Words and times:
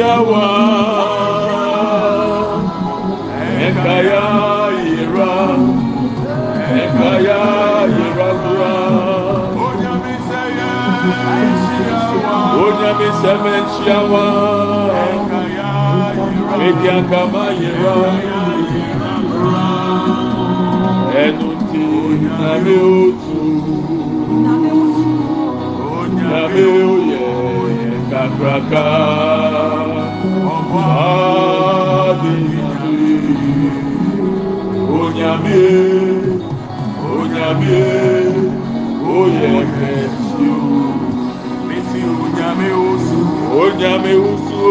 yawa 0.00 0.44
ẹka 3.66 3.94
ya 4.10 4.24
yira 4.84 5.34
ẹka 6.82 7.10
ya 7.26 7.40
yira 7.96 8.28
kura 8.42 8.74
onyami 12.62 13.08
sẹmẹ 13.20 13.54
nchiawa 13.64 14.24
eke 16.66 16.88
akama 16.98 17.44
yira 17.60 17.96
ẹnu 21.24 21.48
ti 21.70 21.84
nabe 22.38 22.74
otu 22.98 23.40
nabe 26.30 26.62
otu. 26.84 27.05
Kakraka 28.38 28.84
adi 32.08 32.36
onyami 34.98 35.64
onyami 37.16 37.80
oyẹ 39.16 39.56
kẹsi 39.76 40.48
o 40.52 40.76
onyami 43.60 44.12
usu 44.30 44.66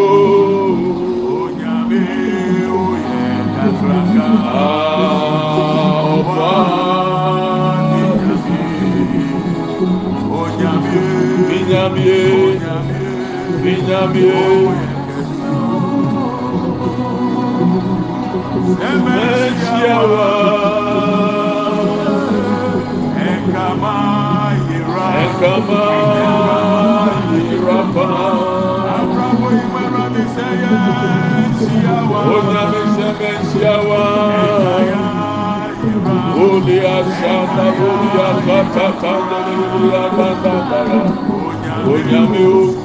binyamie. 13.66 14.34
Mesiawa. 19.04 20.28
Enkama 23.30 23.96
yira. 24.68 25.06
Enkama 25.24 25.82
yira 27.34 27.80
pa. 27.94 28.08
Abrabo 28.96 29.48
imara 29.62 30.06
mi 30.14 30.24
sẹ́yẹ 30.36 30.74
siawa. 31.60 32.20
Onyami 32.36 32.82
sẹ́mẹ̀ 32.96 33.34
siawa. 33.50 34.04
Oli 36.46 36.78
asata, 36.96 37.66
oli 37.88 38.10
akata, 38.30 38.86
tanda, 39.02 39.38
oli 39.74 39.90
akata, 40.06 40.54
tanda. 40.70 41.00
Onyami 41.92 42.44
o. 42.54 42.85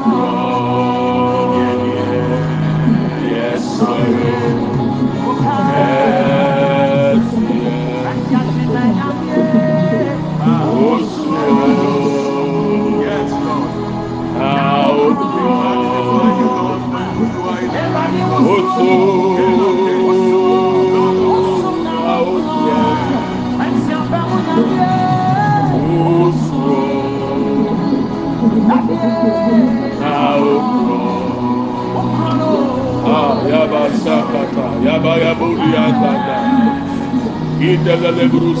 ufuro 0.00 0.39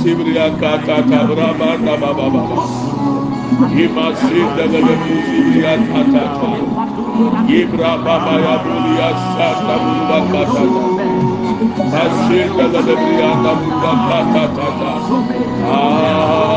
brusi 0.00 0.14
briya 0.16 0.50
kata 0.60 1.02
braba 1.28 1.76
da 1.84 1.96
baba 1.96 2.30
baba 2.30 2.60
imasi 3.72 4.40
dele 4.56 4.96
brusi 4.96 5.36
briya 5.44 5.74
kata 5.88 6.24
ibra 7.48 7.92
baba 8.04 8.34
yabuliya 8.40 9.10
sata 9.36 9.76
buruba 9.84 10.20
kata 10.32 10.64
Masih 11.92 12.48
dele 12.56 12.94
briya 12.96 13.30
da 13.44 13.52
buruba 13.60 13.92
kata 14.08 14.44
kata 14.56 14.92
ah 15.64 16.56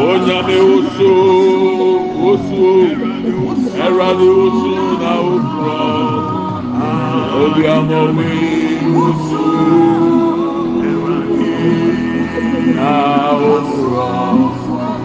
Onyame 0.00 0.56
Usu 0.74 1.10
Eradi 3.74 4.28
Usu 4.30 4.74
Nabu 5.00 5.40
Abrahamu 7.40 8.00
Eradi 8.00 9.00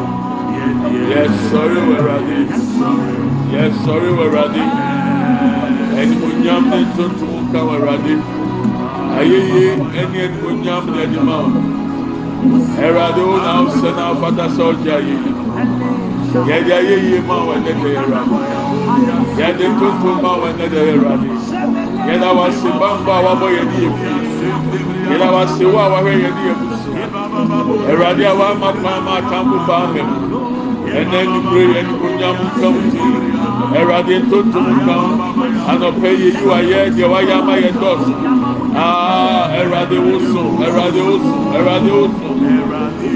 Yes, 0.89 1.29
sorry, 1.51 1.75
we're 1.77 2.01
ready. 2.01 2.49
Yes, 3.53 3.73
sorry, 3.85 4.09
we're 4.17 4.29
ready. 4.33 4.65
Ẹnimunyam 6.01 6.63
ne 6.71 6.79
ntontom 6.89 7.51
ka 7.53 7.61
we're 7.67 7.85
ready. 7.85 8.15
Ayeye 9.17 9.77
ẹni 10.01 10.17
ẹnimunyam 10.25 10.83
na 10.89 11.01
ẹni 11.05 11.19
ma 11.27 11.35
o. 11.45 11.49
Ẹwurade 12.81 13.21
wo 13.29 13.37
na 13.45 13.51
ọsẹ 13.61 13.89
na 13.97 14.03
afata 14.11 14.45
sẹ 14.55 14.63
ọjà 14.71 14.93
ayeye. 14.97 15.31
Yẹde 16.49 16.73
ayeye 16.73 17.19
ma 17.27 17.35
wọ 17.45 17.53
ẹnẹ 17.57 17.73
dẹ 17.83 17.89
ẹwurade. 18.01 18.37
Yẹde 19.37 19.65
ntontom 19.69 20.17
ma 20.23 20.31
wọ 20.41 20.45
ẹnẹ 20.49 20.65
dẹ 20.73 20.81
ẹwurade. 20.93 21.27
Yẹde 22.07 22.25
awase 22.25 22.69
bamba 22.79 23.13
a 23.17 23.21
wabọ 23.25 23.47
yẹn 23.55 23.65
ni 23.69 23.77
yẹ 23.85 23.89
fi. 23.97 24.09
Yẹde 25.11 25.25
awase 25.29 25.63
wo 25.73 25.77
a 25.77 25.87
wahwẹ 25.93 26.11
yẹn 26.23 26.33
ni 26.35 26.41
yẹ 26.47 26.53
busu. 26.59 26.89
Ẹwurade 27.91 28.23
a 28.25 28.33
wama 28.39 28.69
kwan 28.81 28.97
ma 29.05 29.11
atamfo 29.21 29.57
fa 29.67 29.75
ahẹ 29.85 30.01
mu. 30.09 30.17
Ẹnẹ 30.17 30.60
nukure 30.99 31.61
yẹn 31.73 31.75
ẹnimunyam 31.79 32.35
nkam 32.47 32.75
ti. 32.91 32.99
Ẹwurade 33.77 34.15
ntontom 34.23 34.65
nkam. 34.77 35.03
Anọpẹ 35.71 36.09
yẹ 36.21 36.29
yi 36.35 36.43
wa 36.49 36.57
yẹ 36.71 36.79
deɛ 36.95 37.05
wayɛ 37.11 37.33
ama 37.39 37.53
yɛ 37.63 37.71
dɔɔso. 37.81 38.13
Aa 38.75 39.47
Ẹwurade 39.59 39.97
wo 40.05 40.13
so, 40.31 40.41
Ẹwurade 40.65 41.01
wo 41.07 41.15
so, 41.25 41.33
Ẹwurade 41.57 41.91
wo 41.97 42.03
so. 42.17 42.27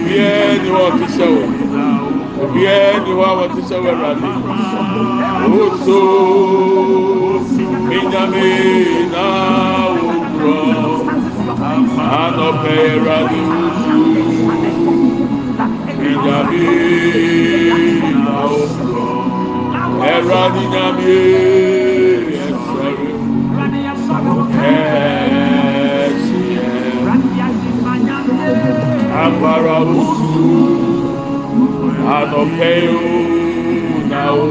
Obiara 0.05 0.53
ni 0.63 0.69
hɔ 0.75 0.79
ɔte 0.87 1.05
sɛ 1.15 1.25
wo. 1.35 1.43
Obiara 2.43 2.97
ni 3.05 3.11
hɔ 3.17 3.23
a 3.23 3.33
ɔte 3.43 3.59
sɛ 3.69 3.75
wo 3.83 3.87
Ẹwurade. 3.91 4.27
Wo 5.51 5.63
so 5.85 5.97
minyame 7.89 8.49
na 9.13 9.25
wo 9.95 10.09
korɔ. 10.33 10.55
Anọpẹ 12.21 12.73
Ẹwurade 12.91 13.39
wo 16.25 16.37
so. 16.41 16.59
Minyame 17.65 18.11
na 18.25 18.35
wo 18.51 18.61
korɔ. 18.75 19.07
Ẹwurade 20.11 20.63
nyame 20.73 21.13
ẹsẹrẹ. 22.45 22.91
Ẹsẹ 24.71 25.05
agbára 29.23 29.77
oṣù 29.99 30.43
anọpẹ 32.17 32.73
o 32.95 33.97
na 34.09 34.21
o 34.43 34.45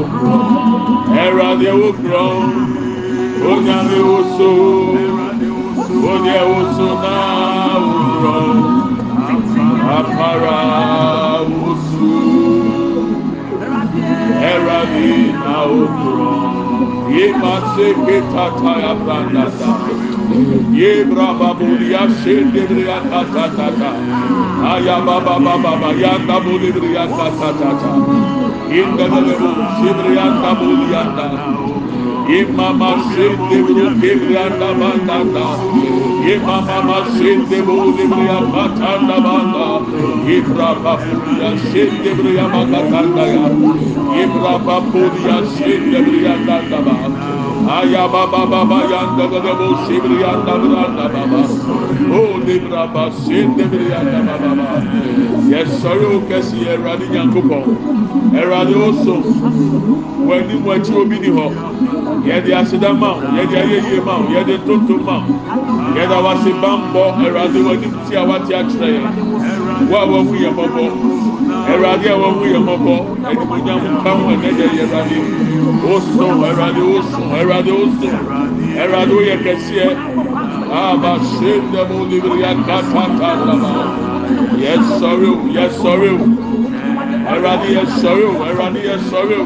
ẹwurade 1.23 1.69
wo 1.79 1.89
kúrọ 1.99 2.25
onyame 3.51 3.97
oṣù 4.17 4.49
onye 6.11 6.37
oṣù 6.57 6.87
na 7.03 7.15
o 7.77 8.84
kúrọ 9.95 10.01
agbára 10.01 10.59
oṣù 11.69 12.13
ẹwurade 14.51 15.11
na 15.43 15.55
o 15.63 15.81
kúrọ 15.97 16.33
ye 17.15 17.25
mase 17.41 17.87
ketata 18.05 18.73
ya 18.83 18.93
brandata 18.95 19.71
ye 20.79 21.03
braba 21.09 21.49
bulia 21.57 22.01
shende 22.23 22.61
bria 22.69 22.97
katatata 23.11 23.89
aya 24.73 24.97
baba 25.05 25.39
baba 25.39 25.53
baba 25.63 25.89
ya 26.03 26.13
tabuli 26.27 26.71
bria 26.75 27.05
katatata 27.17 27.91
inda 28.79 29.05
lebo 29.27 29.49
shibria 29.77 30.25
tabulia 30.41 31.03
da 31.17 31.27
ye 31.29 31.39
mama 31.39 31.53
shende 31.55 31.63
bria 31.71 31.84
kebria 34.01 34.49
da 34.59 34.73
bandata 34.79 35.45
ye 36.27 36.37
mama 36.39 36.81
ma 36.83 36.97
shende 37.17 37.59
buli 37.65 38.07
bria 38.07 38.39
katanda 38.53 39.17
banda 39.25 39.65
ye 40.27 40.41
braba 40.41 40.93
bulia 41.05 41.51
shende 41.67 42.11
bria 42.17 42.45
makatanda 42.55 43.25
ya 43.35 43.47
ye 44.17 44.25
braba 44.27 44.77
bulia 44.91 45.37
shende 45.55 45.99
bria 46.07 46.35
kanda 46.47 46.81
ba 46.85 46.97
Aya 47.67 48.07
baba 48.07 48.45
baba 48.47 48.79
yanda 48.91 49.27
baba 49.31 49.53
bo 49.57 49.67
shibri 49.85 50.21
yanda 50.21 50.53
branda 50.59 51.09
baba. 51.13 51.41
Oh 52.13 52.37
libra 52.45 52.87
ba 52.93 53.09
shinde 53.11 53.65
bri 53.71 53.89
yanda 53.91 54.21
baba 54.25 54.55
baba. 54.55 54.83
Yes 55.49 55.81
sorry 55.81 56.05
o 56.05 56.21
kesi 56.29 56.65
eradi 56.67 57.09
nyankopon. 57.09 57.65
Eradi 58.35 58.75
oso. 58.75 59.15
Wani 60.27 60.55
mu 60.61 60.71
achi 60.73 60.93
obi 60.93 61.19
ni 61.19 61.29
ho. 61.29 61.49
Yɛde 62.23 62.51
aseda 62.53 62.93
ma 62.93 63.13
wo, 63.15 63.21
yɛde 63.37 63.55
ayɛyie 63.57 63.99
ma 64.05 64.17
wo, 64.19 64.25
yɛde 64.29 64.57
tontom 64.65 65.03
ma 65.05 65.15
wo. 65.19 65.33
Yɛde 65.95 66.13
awase 66.13 66.51
bambɔ 66.61 67.03
Eradi 67.25 67.59
wani 67.65 67.87
ti 68.07 68.15
a 68.15 68.23
wate 68.25 68.49
akyerɛ 68.49 68.87
yɛn. 68.95 69.89
Wo 69.89 69.95
a 69.97 70.05
wɔwu 70.07 70.33
yɛ 70.43 70.49
mɔbɔ. 70.55 70.83
Eradi 71.73 72.07
a 72.07 72.15
wɔwu 72.21 72.43
yɛ 72.53 72.59
mɔbɔ. 72.67 72.95
Ɛnimonyam 73.29 73.81
nka 73.99 74.09
ho 74.09 74.23
ɛnɛ 74.33 74.49
yɛ 74.59 74.65
yɛ 74.75 74.83
Eradi. 74.85 75.17
Oso 75.91 76.27
Eradi 76.49 76.81
oso 76.95 77.21
Eradi 77.39 77.71
oso. 77.81 78.09
Eradi 78.81 79.13
oyɛ 79.19 79.35
kɛseɛ. 79.43 79.89
Aba 80.71 81.19
se 81.23 81.59
ndɛmu 81.61 81.97
libiri 82.09 82.43
akata 82.43 83.03
ta 83.19 83.29
laba. 83.45 83.71
Yɛ 84.57 84.73
sɔre 84.99 85.27
o, 85.29 85.47
yɛ 85.55 85.65
Eradi 87.33 87.67
yɛ 87.75 87.83
sɔre 87.99 88.25
o, 88.29 88.33
Eradi 88.49 88.81
yɛ 88.87 88.95
sɔre 89.09 89.37
o. 89.41 89.45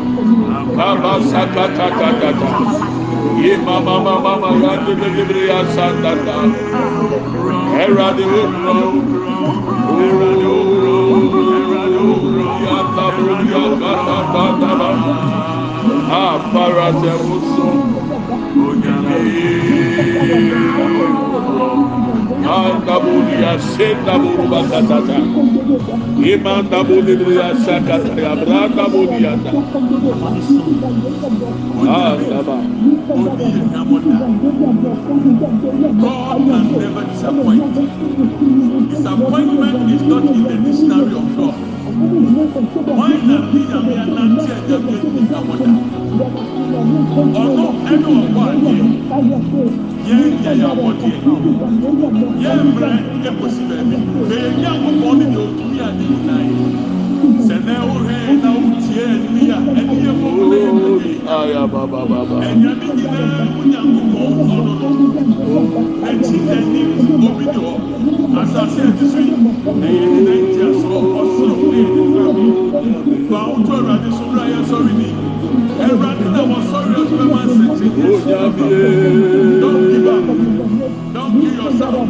Ye 3.44 3.56
mama 3.58 3.96
mama 4.04 4.38
mama 4.40 4.50
ya 4.64 4.74
de 4.86 4.94
libiri 4.96 5.48
ya 5.48 5.60
sanda 5.74 6.14
ta. 6.26 6.36
Eradi 7.84 8.24
o 8.40 8.44
ro. 8.64 8.78
Eradi 10.06 10.46
o 10.56 10.60
ro. 10.84 10.96
Ya 12.64 12.78
tabu 12.96 13.24
ya 13.52 13.64
kata 13.82 14.18
ta 14.34 14.46
ta 14.62 14.72
ta. 14.80 14.90
Aparate 16.22 17.14
uso. 17.34 17.68
Anda 22.58 22.96
bulia 23.04 23.54
senda 23.60 24.14
buruba 24.20 24.60
katata. 24.70 25.18
Imanda 25.70 26.84
bulia 26.84 27.56
sakata 27.66 28.22
ya 28.22 28.36
branda 28.36 28.90
bulia 28.90 29.36
da. 29.38 29.52
Anda 31.86 32.44
ba. 32.44 32.58
God 36.00 36.38
can 36.50 36.66
never 36.74 37.04
disappoint. 37.06 37.62
Disappointment 38.90 39.92
is 39.92 40.02
not 40.02 40.24
in 40.24 40.44
the 40.44 40.58
dictionary 40.58 41.14
of 41.14 41.38
God. 41.38 41.56
Why 42.98 43.14
not 43.30 43.54
be 43.54 43.62
a 43.70 43.80
nancy 44.06 44.52
and 44.52 44.90
get 44.90 45.02
disappointed? 45.14 45.99
Ọ̀nà 46.10 47.42
ẹnu 47.94 48.10
ọ̀gbọ́n 48.22 48.48
àdé 48.52 48.72
yẹn 50.08 50.22
yẹ 50.44 50.52
yẹ 50.60 50.66
abọ́dé 50.72 51.08
yẹn 52.44 52.60
mìíràn 52.66 52.98
ẹ̀kọ́sí 53.30 53.62
bẹ̀rẹ̀ 53.70 54.02
bẹ̀rẹ̀ 54.30 54.52
ní 54.58 54.64
àkọ́kọ́ 54.72 55.12
ní 55.20 55.26
ní 55.32 55.38
òtún 55.46 55.68
ní 55.74 55.80
àdé 55.88 56.04
yìí 56.10 56.18
náà 56.28 56.40
yìí 56.50 56.68
sẹ̀nẹ̀ 57.48 57.78
ọ̀hẹ́ 57.94 58.38
náà 58.44 58.52
ó 58.58 58.62
tiẹ̀ 58.84 59.08
ẹni 59.16 59.42
yà 59.50 59.58
ẹni 59.80 59.96
yẹ 60.06 60.12
kọ́ 60.22 60.30
ọ́ 60.42 60.44
lẹ́yìn 60.52 60.76
Holy 60.84 61.12
aya 61.38 61.62
ba 61.74 61.82
ba 61.92 62.02
ba 62.10 62.20
ba. 62.30 62.38
ẹ̀yà 62.50 62.72
mi 62.80 62.88
nyinaa 62.98 63.44
mo 63.54 63.62
nya 63.72 63.80
àkọ́kọ́ 63.86 64.22
ọ̀nọ̀dọ̀ 64.28 64.92
ẹ̀kí 66.10 66.36
ẹni 66.56 66.82
omi 67.28 67.46
ni 67.52 67.58
họ 67.64 67.72
asase 68.42 68.82
ẹ̀dí 68.88 69.06
so 69.12 69.20
yìí 69.28 69.38
gba 73.28 73.38
àwọn 73.46 73.60
tó 73.68 73.74
ẹ̀rọ 73.80 73.92
adé 73.96 74.10
sọ́dọ̀ 74.18 74.42
ayé 74.46 74.60
sọ́rí 74.70 74.94
ni. 75.00 75.08
Ẹ̀rọ 75.86 76.06
adé 76.12 76.26
náà 76.34 76.44
wọ́n 76.50 76.64
sọ́rí 76.72 76.94
ọdún 77.02 77.18
bẹ́ẹ̀ 77.20 77.32
máa 77.34 77.46
ń 77.46 77.50
sẹ̀tì 77.80 77.88
ní 77.96 78.02
Onya 78.14 78.38
ẹ̀sọ́ 78.38 78.50
bie. 78.56 78.80
don't 79.62 79.84
give 79.92 80.08
up. 80.16 80.26
Don't 81.16 81.34
kill 81.42 81.54
yourself. 81.60 82.08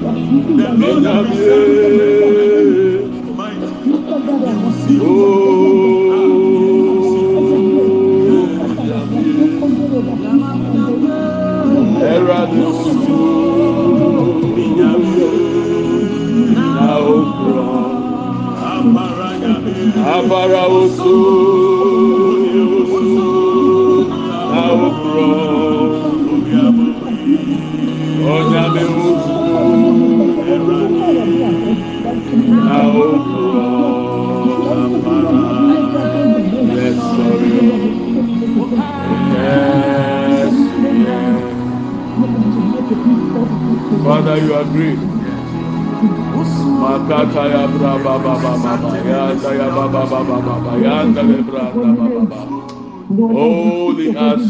The 0.57 0.67
lord 0.79 0.97
Onya 0.97 1.11
has 1.17 1.27
been 1.29 2.28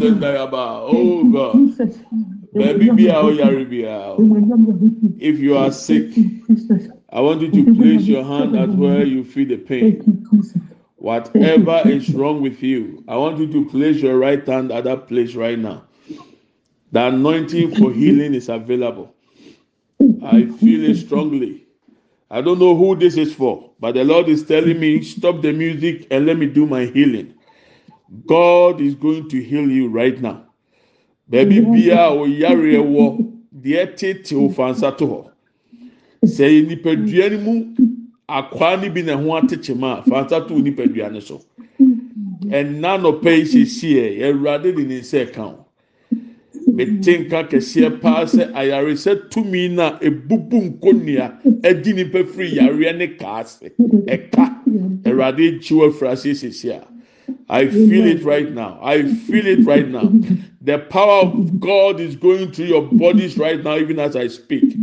Oh 0.01 1.23
God. 1.31 1.65
Baby 2.53 2.89
be 2.89 3.03
yari. 3.05 3.37
If 5.19 5.39
you 5.39 5.57
are 5.57 5.71
sick, 5.71 6.11
I 7.11 7.21
want 7.21 7.41
you 7.41 7.51
to 7.51 7.75
place 7.75 8.03
your 8.03 8.23
hand 8.23 8.55
at 8.55 8.69
where 8.69 9.05
you 9.05 9.23
feel 9.23 9.47
the 9.47 9.57
pain. 9.57 10.25
Whatever 10.97 11.83
is 11.85 12.13
wrong 12.13 12.41
with 12.41 12.61
you, 12.61 13.03
I 13.07 13.15
want 13.17 13.39
you 13.39 13.47
to 13.51 13.65
place 13.69 13.97
your 13.97 14.17
right 14.17 14.45
hand 14.45 14.71
at 14.71 14.83
that 14.85 15.07
place 15.07 15.35
right 15.35 15.57
now. 15.57 15.83
The 16.91 17.07
anointing 17.07 17.75
for 17.75 17.91
healing 17.93 18.33
is 18.33 18.49
available. 18.49 19.13
I 20.23 20.45
feel 20.45 20.83
it 20.89 20.95
strongly. 20.97 21.65
I 22.31 22.41
don't 22.41 22.59
know 22.59 22.75
who 22.75 22.95
this 22.95 23.17
is 23.17 23.33
for, 23.33 23.71
but 23.79 23.93
the 23.93 24.03
Lord 24.03 24.27
is 24.29 24.43
telling 24.43 24.79
me, 24.79 25.01
stop 25.01 25.41
the 25.41 25.51
music 25.51 26.07
and 26.11 26.25
let 26.25 26.37
me 26.37 26.45
do 26.47 26.65
my 26.65 26.85
healing. 26.85 27.33
God 28.25 28.81
is 28.81 28.95
going 28.95 29.29
to 29.29 29.41
heal 29.41 29.69
you 29.69 29.87
right 29.89 30.19
now. 30.19 30.45
Baby, 31.29 31.59
bia 31.61 32.09
o 32.09 32.25
yare 32.25 32.81
wo 32.81 33.17
deɛ 33.55 33.95
tete 33.95 34.33
o 34.33 34.49
fansa 34.49 34.97
to 34.97 35.05
hɔ. 35.05 35.29
Sɛ 36.25 36.67
nipadua 36.67 37.31
no 37.31 37.37
mu 37.39 37.75
akwaa 38.27 38.81
no 38.81 38.89
bi 38.89 39.01
na 39.01 39.15
ho 39.15 39.29
atekye 39.39 39.77
ma 39.77 40.01
fansa 40.03 40.47
to 40.47 40.53
nipadua 40.55 41.11
no 41.11 41.19
so. 41.19 41.41
Ɛnna 41.79 42.97
nɔpɛ 42.99 43.37
yi 43.37 43.45
siesie 43.45 44.17
yɛ 44.19 44.33
awurade 44.33 44.75
de 44.75 44.83
ne 44.83 44.99
nsa 45.01 45.25
ɛka 45.25 45.35
ho. 45.37 45.65
mete 46.73 47.11
nka 47.19 47.43
kɛseɛ 47.49 47.89
paa 48.01 48.25
sɛ 48.25 48.43
ayaresɛ 48.53 49.29
tumi 49.29 49.69
na 49.69 49.97
ebubu 50.01 50.57
nkonnua 50.67 51.25
adi 51.63 51.93
nipa 51.93 52.23
firi 52.23 52.55
yareɛ 52.57 52.97
ne 52.97 53.07
kaa 53.19 53.41
ase 53.41 53.71
ɛka 54.07 54.43
awurade 55.05 55.43
ekyiw 55.49 55.85
afura 55.87 56.11
ase 56.11 56.33
sisi 56.33 56.69
a 56.71 56.81
i 57.49 57.67
feel 57.67 58.05
it 58.05 58.23
right 58.23 58.51
now. 58.51 58.79
I 58.81 59.03
feel 59.03 59.45
it 59.45 59.65
right 59.65 59.87
now 59.87 60.11
the 60.61 60.77
power 60.79 61.21
of 61.21 61.59
god 61.59 61.99
is 61.99 62.15
going 62.15 62.51
through 62.51 62.65
your 62.65 62.81
bodies 62.81 63.37
right 63.37 63.63
now 63.63 63.77
even 63.77 63.99
as 63.99 64.15
i 64.15 64.27
speak. 64.27 64.75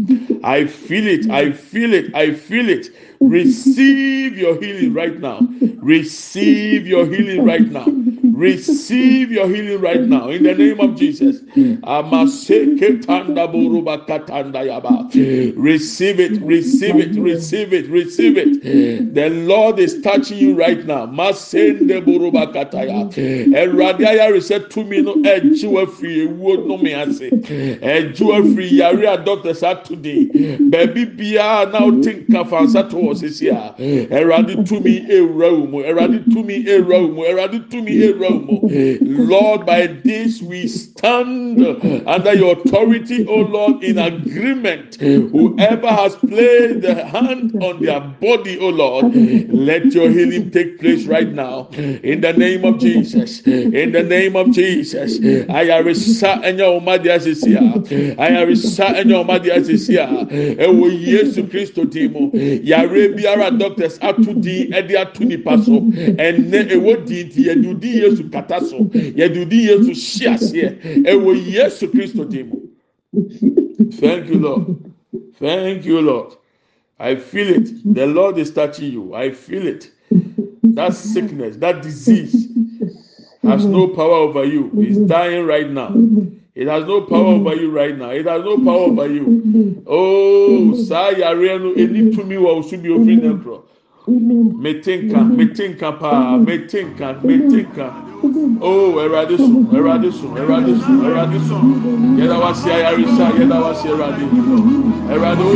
I 0.44 0.66
feel 0.66 1.06
it. 1.08 1.28
I 1.30 1.50
feel 1.52 1.92
it. 1.92 2.14
I 2.14 2.32
feel 2.32 2.68
it. 2.68 2.88
Receive 3.20 4.38
your 4.38 4.60
healing 4.62 4.94
right 4.94 5.18
now. 5.18 5.40
Receive 5.82 6.86
your 6.86 7.04
healing 7.06 7.44
right 7.44 7.68
now. 7.68 7.86
Receive 8.22 9.32
your 9.32 9.48
healing 9.48 9.80
right 9.80 10.00
now. 10.02 10.28
In 10.28 10.42
the 10.44 10.54
name 10.54 10.78
of 10.80 10.96
jesus. 10.96 11.40
Receive 15.56 16.20
it. 16.20 16.40
Receive 16.42 16.96
it. 16.96 17.16
Receive 17.18 17.72
it. 17.72 17.88
Receive 17.88 18.36
it. 18.36 19.14
The 19.14 19.30
lord 19.30 19.78
is 19.80 20.00
touching 20.02 20.38
you 20.38 20.54
right 20.54 20.84
now. 20.86 21.06
Masende 21.06 22.00
boruba 22.04 22.52
kataya 22.52 23.10
ẹwurade 23.52 24.06
ayaresẹ 24.06 24.68
tumi 24.68 25.02
no 25.02 25.14
ẹgye 25.66 25.74
wa 25.74 25.86
firi 25.86 26.20
ewuo 26.20 26.56
nnome 26.56 26.94
ase 26.94 27.30
ẹgye 27.82 28.26
wa 28.26 28.42
firi 28.42 28.78
yare 28.78 29.08
a 29.08 29.16
doctors 29.16 29.62
ato 29.62 29.94
de 29.96 30.28
baabi 30.70 31.06
biara 31.06 31.70
na 31.72 31.84
o 31.86 31.90
ti 32.02 32.10
nkafansa 32.10 32.82
to 32.90 32.96
wọ 32.96 33.14
sisi 33.14 33.50
a 33.50 33.74
ẹwurade 33.78 34.64
tumi 34.68 35.02
ewura 35.08 35.48
wo 35.52 35.66
mu 35.66 35.78
ẹwurade 35.82 36.18
tumi 36.32 36.54
ewura 36.66 36.98
wo 36.98 37.08
mu 37.08 37.22
ẹwurade 37.24 37.58
tumi 37.70 37.92
ewura 38.06 38.28
wo 38.30 38.40
mu 38.40 38.68
lord 39.28 39.66
by 39.66 39.86
this 40.04 40.42
we 40.42 40.66
stand 40.66 41.58
under 42.06 42.34
your 42.34 42.52
authority 42.52 43.26
o 43.28 43.36
lord 43.36 43.82
in 43.82 43.98
agreement. 43.98 44.96
Whoever 45.00 45.88
has 45.88 46.14
placed 46.16 46.80
the 46.82 47.04
hand 47.06 47.52
on 47.62 47.82
their 47.82 48.00
body 48.00 48.58
o 48.58 48.68
lord 48.68 49.14
let 49.52 49.86
your 49.92 50.10
healing 50.10 50.50
take 50.50 50.78
place 50.78 51.06
right 51.06 51.28
now. 51.32 51.68
In 52.02 52.20
the 52.20 52.32
name 52.32 52.64
of 52.64 52.78
jesus. 52.78 53.40
In 53.46 53.92
the 53.92 54.02
name 54.02 54.36
of 54.36 54.50
jesus 54.52 55.18
ayaresa 55.58 56.30
ɛnyɛ 56.42 56.66
wɔn 56.74 56.88
adi 56.94 57.08
asesi 57.10 57.54
a 57.54 57.62
ayaresa 58.24 58.84
ɛnyɛ 59.00 59.14
wɔn 59.24 59.30
adi 59.34 59.50
asesi 59.50 59.96
a 59.96 60.06
ɛwɔ 60.64 60.86
yesu 61.06 61.42
kristo 61.50 61.84
din 61.90 62.12
mu 62.12 62.30
yare 62.62 63.08
biara 63.16 63.50
doctors 63.58 63.98
ato 64.02 64.32
din 64.34 64.70
ɛde 64.72 64.94
ato 64.96 65.24
nipa 65.24 65.56
so 65.62 65.80
ɛnɛ 65.80 66.68
ɛwɔ 66.74 67.06
din 67.06 67.28
ti 67.28 67.44
yɛde 67.48 67.80
di 67.80 67.88
yesu 68.02 68.28
kata 68.30 68.60
so 68.60 68.84
yɛde 69.20 69.48
di 69.48 69.66
yesu 69.68 69.92
hyia 69.92 70.34
aseɛ 70.34 71.04
ɛwɔ 71.04 71.30
yesu 71.52 71.86
kristo 71.88 72.24
din 72.28 72.48
mu 72.48 72.60
thank 74.00 74.28
you 74.28 74.38
lord. 74.38 74.76
Thank 75.38 75.84
you 75.84 76.00
lord. 76.00 76.34
I 76.98 77.16
feel 77.16 77.48
it. 77.54 77.94
The 77.94 78.06
lord 78.06 78.38
is 78.38 78.52
touching 78.52 78.90
you. 78.92 79.14
I 79.14 79.30
feel 79.30 79.66
it. 79.66 79.90
That 80.62 80.94
sickness 80.94 81.56
that 81.58 81.82
disease 81.82 82.45
has 83.46 83.64
no 83.64 83.88
power 83.88 84.14
over 84.28 84.44
you. 84.44 84.70
It's 84.74 84.98
dying 84.98 85.46
right 85.46 85.70
now. 85.70 85.92
It 86.54 86.68
has 86.68 86.86
no 86.86 87.02
power 87.02 87.26
over 87.26 87.54
you 87.54 87.70
right 87.70 87.96
now. 87.96 88.10
It 88.10 88.26
has 88.26 88.42
no 88.44 88.56
power 88.64 88.86
over 88.90 89.06
you. 89.06 89.82
Oh, 89.86 90.74
saa 90.74 91.10
yare 91.10 91.58
no 91.58 91.72
eni 91.74 92.14
tumi 92.14 92.38
wa 92.40 92.54
osu 92.54 92.76
bi 92.82 92.88
ofiri 92.88 93.22
ne 93.22 93.36
koro. 93.42 93.64
Metinka, 94.08 95.20
metinka 95.36 95.98
paa, 95.98 96.38
metinka, 96.38 97.20
metinka. 97.22 97.92
Oh, 98.62 98.94
Erade 99.04 99.36
so, 99.36 99.44
Erade 99.76 100.10
so, 100.12 100.28
Erade 100.40 100.78
so, 100.80 100.92
Erade 101.04 101.38
so. 101.48 101.56
Yẹ́dá 102.16 102.36
wá 102.40 102.54
sí 102.54 102.70
ayarisa, 102.70 103.26
yẹ́dá 103.38 103.60
wá 103.60 103.74
sí 103.74 103.88
Erade. 103.88 104.24
Erade 105.12 105.42
o. 105.42 105.52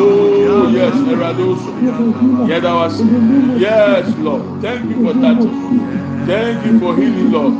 Oh, 0.00 0.68
yes, 0.72 0.96
Erade 1.12 1.42
o. 1.42 1.54
Yẹ́dá 2.48 2.72
wá 2.78 2.88
sí. 2.88 3.04
Yes, 3.60 4.06
Lord. 4.22 4.42
Thank 4.62 4.88
you 4.90 5.04
for 5.04 5.12
touching. 5.20 6.15
Thank 6.26 6.66
you 6.66 6.80
for 6.80 6.96
healing, 6.96 7.30
Lord. 7.30 7.54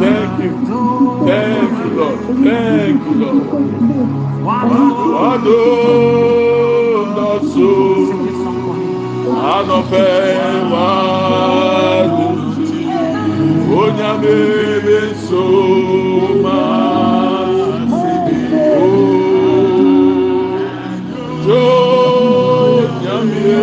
Thank 0.00 0.44
you. 0.44 0.52
Thank 1.26 1.70
you, 1.78 1.90
Lord. 1.98 2.18
Thank 2.46 3.00
you, 3.06 3.14
Lord. 3.22 3.42
Wado 4.44 5.60
nọso 7.16 7.72
anọfẹ 9.54 10.08
wado 10.72 12.28
onyame 13.80 14.36
be 14.84 14.98
nso 15.12 15.44
ma 16.42 16.60
o 18.78 18.90
jo 21.44 21.62
nyame 23.02 23.58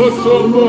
osogbo 0.00 0.66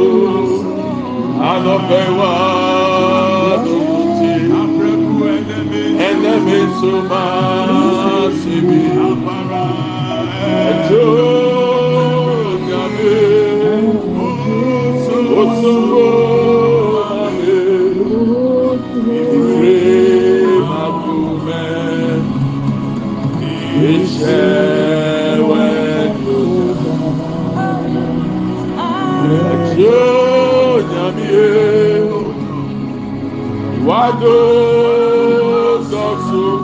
os 0.00 0.50
a 1.40 1.52
nopewa 1.64 2.34
tuti 3.64 4.32
enemi 6.08 6.60
suma 6.78 7.24
sibi 8.40 8.82
ejo 10.68 11.08
gabe 12.68 13.16
osuro 15.40 16.10
ame 17.24 17.58
ifre 19.18 19.76
makume 20.68 21.64
iṣẹ. 23.92 24.51
Wàdó 34.12 34.36
dọ̀tún 35.90 36.60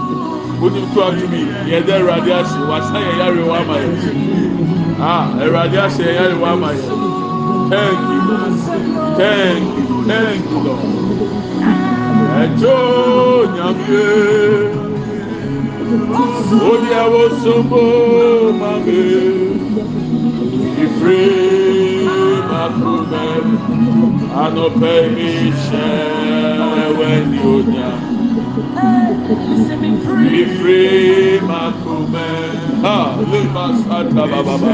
wọ́n 0.60 0.74
tó 0.94 1.00
àtúmí 1.08 1.40
yẹ 1.70 1.78
dẹ́ 1.86 1.96
ẹ̀rọ̀adé 2.00 2.32
àṣẹ 2.40 2.60
wàṣà 2.70 2.98
yẹ 3.06 3.12
yàrá 3.20 3.42
wà 3.50 3.58
má 3.68 3.76
yẹ 3.84 3.90
ah 5.12 5.24
ẹ̀rọ̀adé 5.44 5.78
àṣẹ 5.86 6.04
yẹ 6.08 6.12
yàrá 6.18 6.36
wà 6.42 6.50
má 6.62 6.68
yẹ 6.78 6.88
thank 7.70 8.00
you 8.12 8.20
thank 9.20 9.64
you 9.88 9.96
thank 10.10 10.42
you 10.50 10.58
lord 10.66 10.86
ẹjọ́ 12.42 12.78
nyàmé 13.54 14.02
òní 16.70 16.90
ẹ̀wọ̀ 17.02 17.26
sọ́mbó 17.42 17.80
màmé 18.60 19.00
ìfúré 20.84 21.22
màkúmẹ́ 22.50 23.32
ànọ̀pẹ́ 24.44 24.96
mi 25.14 25.28
ṣẹ́wẹ́ 25.64 27.14
ní 27.30 27.38
ònyà. 27.54 27.88
Ifre 30.40 31.40
makume. 31.48 32.28
Ha 32.82 32.96
lima 33.30 33.64
santa 33.84 34.24
baba 34.32 34.72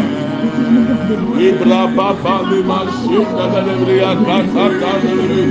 Ibra 1.49 1.81
baba 1.97 2.35
lima 2.51 2.79
shinda 2.99 3.45
da 3.53 3.61
lebre 3.67 3.97
ya 4.03 4.13
kata 4.27 4.65
ta 4.81 4.91
lebre 5.05 5.43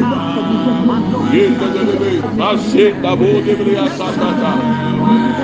Yenda 1.33 1.67
da 1.75 1.81
lebre 1.87 2.11
mashinda 2.39 3.11
bo 3.19 3.29
lebre 3.45 3.73
ya 3.79 3.85
kata 3.97 4.29
ta 4.41 4.51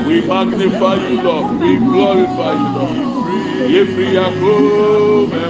We 0.08 0.22
magnify 0.28 0.96
you 1.10 1.22
Lord. 1.22 1.60
We 1.62 1.72
glorify 1.78 2.54
you 2.62 2.70
Lord 2.78 3.19
Ifre 3.67 4.13
ya 4.13 4.26
kume 4.39 5.43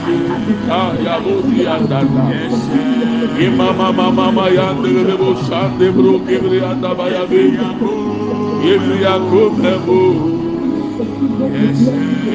ha 0.70 0.82
ya 1.06 1.16
bo 1.24 1.42
di 1.48 1.66
andanda 1.68 2.24
Imama 3.46 3.92
mama 3.94 4.12
mama 4.12 4.50
yande 4.50 4.90
lebo 5.08 5.36
shande 5.48 5.88
bro 5.96 6.18
lebre 6.28 6.58
ya 6.58 6.74
da 6.82 6.94
ba 6.98 7.06
ya 7.10 7.26
be 7.30 7.42
Ifre 8.74 8.98
ya 9.02 9.16
kume 9.30 9.74
bo 9.86 10.00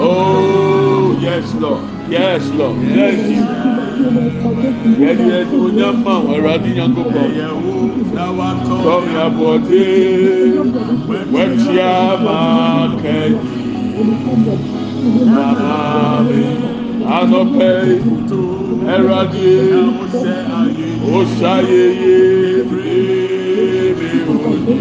Oh 0.09 1.17
yes 1.27 1.47
Lord 1.63 1.83
yes 2.15 2.45
Lord 2.59 2.77
thank 2.95 3.21
you. 3.35 3.45
Yẹ́nì 5.03 5.25
ẹni 5.39 5.57
mo 5.61 5.69
nyá 5.77 5.89
mọ̀ 6.05 6.13
àwọn 6.17 6.33
ẹ̀rọ 6.37 6.49
adínyàngó 6.57 7.03
pọ̀. 7.13 7.27
Tọ́mi 8.85 9.15
àbọ̀dé 9.27 9.85
wẹ́tíá 11.35 11.93
máa 12.25 12.87
kẹ́yìn. 13.03 13.37
Namami 15.35 16.41
anọpẹ 17.19 17.71
ẹrọadé 18.95 19.51
oṣayeye 21.17 22.17
bèbè 22.71 23.06
Thank 24.67 24.75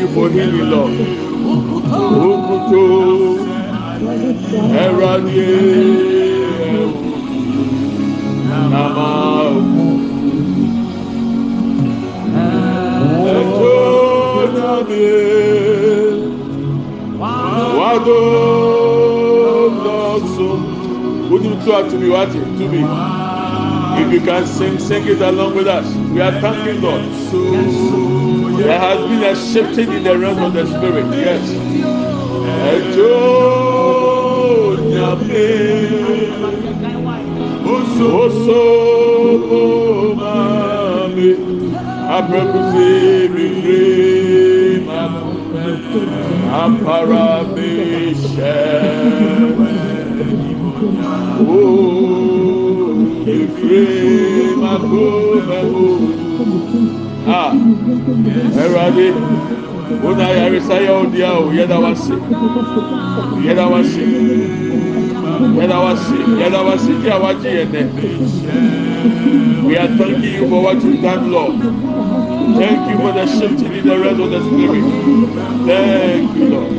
you 0.00 0.08
for 0.08 0.28
healing, 0.30 0.70
Lord. 0.70 0.92
Okuto 2.26 2.82
nama 8.58 9.12
nyame 17.52 17.78
wado 17.78 18.16
lọsọ 19.84 20.48
wọnú 21.30 21.50
tó 21.64 21.70
àtúbí 21.80 22.08
wá 22.14 22.22
ti 22.32 22.38
túbí. 22.58 22.80
If 24.00 24.12
you 24.12 24.20
can 24.20 24.46
sing 24.46 24.78
sing 24.78 25.06
it 25.06 25.20
along 25.20 25.54
with 25.54 25.66
us. 25.68 25.86
We 26.14 26.20
are 26.22 26.32
thanking 26.40 26.80
God. 26.80 27.02
There 28.58 28.78
has 28.78 28.98
been 29.08 29.22
a 29.22 29.34
shifting 29.36 29.92
in 29.92 30.02
the 30.04 30.18
realm 30.18 30.38
of 30.42 30.52
the 30.54 30.64
spirit 30.66 31.06
yes. 31.14 31.44
Ẹjọ 32.72 33.14
nyame 34.90 35.46
osomo 37.74 39.62
mami 40.18 41.14
mi. 41.14 41.30
Apẹkusi 42.16 43.28
mi 43.34 43.46
re 43.64 44.61
apara 46.62 47.26
mi 47.54 47.70
sẹ 48.14 48.58
o 51.40 51.58
mi 53.24 53.38
re 53.68 53.84
ma 54.62 54.72
ko 54.88 55.04
mẹ 55.48 55.60
o 55.82 55.88
a 57.40 57.42
ẹwurade 58.62 59.06
wọn 60.02 60.12
náà 60.18 60.30
yàrá 60.38 60.60
sáyà 60.68 60.92
ọdí 61.02 61.20
a 61.22 61.32
o 61.42 61.44
yẹ 61.56 61.64
dá 61.70 61.76
wá 61.84 61.92
sí 62.02 62.14
yẹ 63.46 63.52
dá 63.58 63.64
wá 63.72 63.80
sí 63.92 64.04
yẹda 65.58 65.78
wasi 65.84 66.14
yẹda 66.40 66.60
wasi 66.66 66.92
di 67.02 67.08
a 67.10 67.18
wagye 67.18 67.50
yẹn 67.58 67.68
dẹ 67.72 67.82
we 69.66 69.76
are 69.76 69.88
thanking 69.98 70.34
you 70.34 70.48
for 70.48 70.60
what 70.62 70.82
you 70.84 70.96
done 71.02 71.30
lord 71.30 71.56
thank 72.60 72.90
you 72.90 72.96
for 72.98 73.12
the 73.12 73.26
shifting 73.26 73.72
in 73.74 73.86
the 73.86 73.98
rest 73.98 74.20
of 74.20 74.30
the 74.30 74.40
spirit 74.46 74.84
thank 75.66 76.36
you 76.36 76.48
lord. 76.48 76.72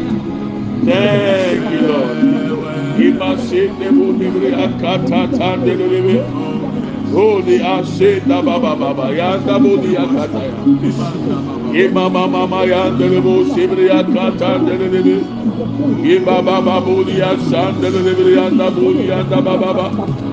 Thank 0.85 1.71
you 1.71 1.87
lord. 1.87 2.17
Ima 2.99 3.37
se 3.37 3.69
nebo 3.79 4.11
nibre 4.13 4.51
akata 4.65 5.27
ta 5.37 5.55
ndelebe 5.57 6.25
Holy 7.13 7.61
ase 7.61 8.19
da 8.27 8.41
baba 8.41 8.75
baba 8.75 9.11
ya 9.15 9.37
da 9.37 9.59
bodi 9.59 9.95
akata 9.97 10.43
ya. 10.43 10.57
Ima 11.85 12.09
mama 12.09 12.27
mama 12.47 12.65
ya 12.65 12.89
ndelebo 12.91 13.45
sibre 13.55 13.89
akata 13.91 14.57
ndelebe 14.57 15.23
Iba 16.03 16.41
baba 16.41 16.81
bulia 16.81 17.37
sanda 17.49 17.89
lebrianda 17.89 18.71
bulianda 18.71 19.41
baba 19.41 19.73
baba. 19.73 20.32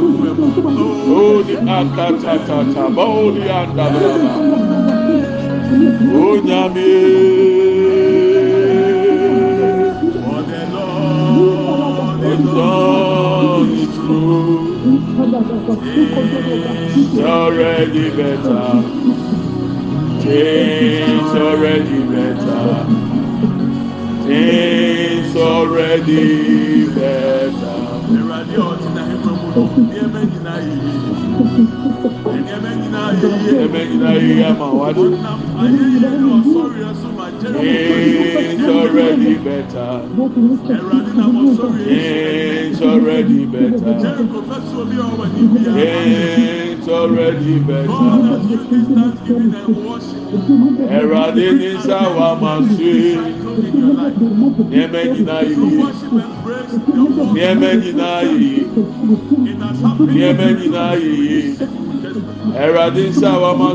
Holy 1.07 1.55
akatatata, 1.57 2.85
holy 2.95 3.49
andabraba. 3.49 4.33
Onyame. 5.97 6.93
For 11.33 12.17
the 12.21 12.37
Lord 12.37 13.69
is 13.71 13.97
throne. 14.05 15.00
It's 15.23 17.17
already 17.19 18.09
better. 18.09 18.81
It's 20.23 21.35
already 21.35 21.99
better. 22.09 22.85
It's 24.27 25.35
already 25.35 26.85
better. 26.95 27.21
nneɛma 29.91 30.19
nyinaa 30.31 30.59
yɛ 30.65 30.73
yie 30.83 30.95
nneɛma 32.41 32.71
nyinaa 32.79 33.09
yɛ 33.21 33.27
yie 33.43 33.51
nneɛma 33.51 33.79
nyinaa 33.89 34.15
yɛ 34.15 34.27
yie 34.27 34.43
ama 34.49 34.67
wade 34.79 34.97
ɔnam 35.05 35.39
ayɛ 35.61 35.83
yie 35.91 35.99
na 36.01 36.09
ɔsɔre 36.35 36.79
ɛso 36.89 37.07
ma 37.07 37.10
gyere 37.10 37.10
it's 37.43 38.63
already 38.63 39.33
better. 39.37 39.91
Ɛwurade 40.11 41.13
nam 41.15 41.35
ɔsɔre 41.47 41.81
it's 41.87 42.81
already 42.81 43.45
better. 43.45 43.93
Gyere 44.01 44.23
kò 44.31 44.39
fɛ 44.49 44.57
so 44.71 44.81
obi 44.81 44.95
a 44.95 45.03
ɔwɔ 45.03 45.25
ni 45.33 45.41
bia 45.47 45.71
it's 46.71 46.87
already 46.87 47.59
better. 47.59 47.87
God 47.87 48.21
has 48.25 48.45
given 48.47 48.85
thanksgiving 48.95 49.53
and 49.55 49.85
worship 49.85 50.21
ɛwurade 50.95 51.45
ní 51.59 51.69
sáwà 51.85 52.27
máa 52.41 52.59
ṣe 52.75 52.93
nneɛma 54.69 55.01
nyinaa 55.11 55.43
yɛ 55.49 55.55
yie 55.71 55.85
nneɛma 57.33 57.69
nyinaa 57.81 58.21
yɛ 58.27 58.35
yie 58.43 58.61
nneɛma 60.07 60.47
nyinaa 60.57 60.93
yɛ 61.03 61.11
yie 61.23 61.39
ɛwurade 62.61 63.01
nsa 63.09 63.29
a 63.35 63.39
wama 63.43 63.67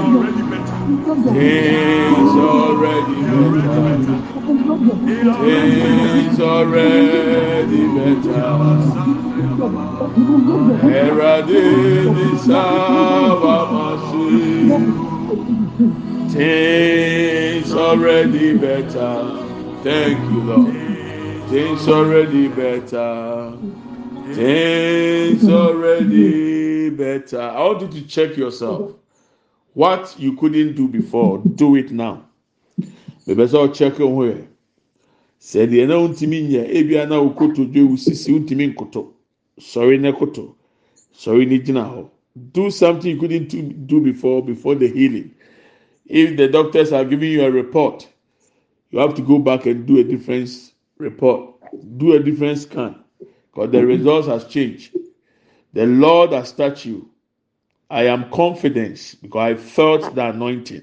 it's 1.34 2.36
already 2.48 3.20
better 3.28 4.28
it's 5.46 6.40
already 6.40 7.84
better 7.94 8.48
wama 13.42 13.88
so. 14.10 14.18
Things 16.30 17.72
already 17.72 18.56
better. 18.56 19.44
Thank 19.82 20.18
you, 20.30 20.40
Lord. 20.42 20.74
Things 21.48 21.88
already 21.88 22.48
better. 22.48 23.87
Things 24.34 25.48
already 25.48 26.90
better. 26.90 27.40
I 27.40 27.60
want 27.60 27.82
you 27.82 28.00
to 28.00 28.06
check 28.06 28.36
yourself. 28.36 28.94
What 29.74 30.14
you 30.18 30.36
couldn't 30.36 30.74
do 30.74 30.88
before, 30.88 31.38
do 31.38 31.76
it 31.76 31.90
now. 31.92 32.24
Maybe 33.26 33.46
so 33.46 33.68
check. 33.68 33.94
Sɛ 35.40 35.66
deɛ 35.70 35.86
na 35.86 35.94
ntumi 35.94 36.48
nyɛ 36.48 36.68
ebi 36.74 36.98
ana 36.98 37.16
okoto 37.16 37.64
dwe 37.64 37.82
wusisi 37.86 38.32
ntumi 38.32 38.74
nkoto 38.74 39.12
sɔre 39.60 40.00
ne 40.00 40.12
koto 40.12 40.56
do 42.52 42.70
something 42.70 43.10
you 43.14 43.20
couldn't 43.20 43.86
do 43.86 44.00
before 44.00 44.42
before 44.44 44.74
the 44.74 44.88
healing. 44.88 45.30
If 46.06 46.36
the 46.36 46.48
doctors 46.48 46.92
are 46.92 47.04
giving 47.04 47.32
you 47.32 47.42
a 47.42 47.50
report, 47.50 48.08
you 48.90 48.98
have 48.98 49.14
to 49.14 49.22
go 49.22 49.38
back 49.38 49.66
and 49.66 49.86
do 49.86 49.98
a 49.98 50.04
different 50.04 50.72
report, 50.98 51.54
do 51.98 52.14
a 52.14 52.20
different 52.20 52.58
scan, 52.58 52.96
because 53.58 53.72
the 53.72 53.78
mm-hmm. 53.78 53.88
results 53.88 54.28
has 54.28 54.44
changed. 54.44 54.96
The 55.72 55.84
Lord 55.86 56.32
has 56.32 56.52
touched 56.52 56.86
you. 56.86 57.10
I 57.90 58.04
am 58.04 58.30
confident 58.30 59.16
because 59.20 59.40
I 59.40 59.54
felt 59.56 60.14
the 60.14 60.26
anointing 60.28 60.82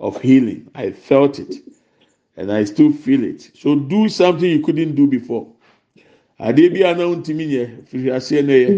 of 0.00 0.20
healing. 0.20 0.68
I 0.74 0.90
felt 0.90 1.38
it, 1.38 1.54
and 2.36 2.50
I 2.50 2.64
still 2.64 2.92
feel 2.92 3.22
it. 3.22 3.50
So 3.54 3.76
do 3.76 4.08
something 4.08 4.50
you 4.50 4.60
couldn't 4.60 4.94
do 4.96 5.06
before. 5.06 5.46
adeɛ 6.40 6.72
bi 6.72 6.88
a 6.88 6.94
na 6.96 7.04
ntumi 7.04 7.46
yɛ 7.52 7.64
firi 7.86 8.10
aseɛ 8.16 8.42
na 8.46 8.54
yɛ 8.56 8.70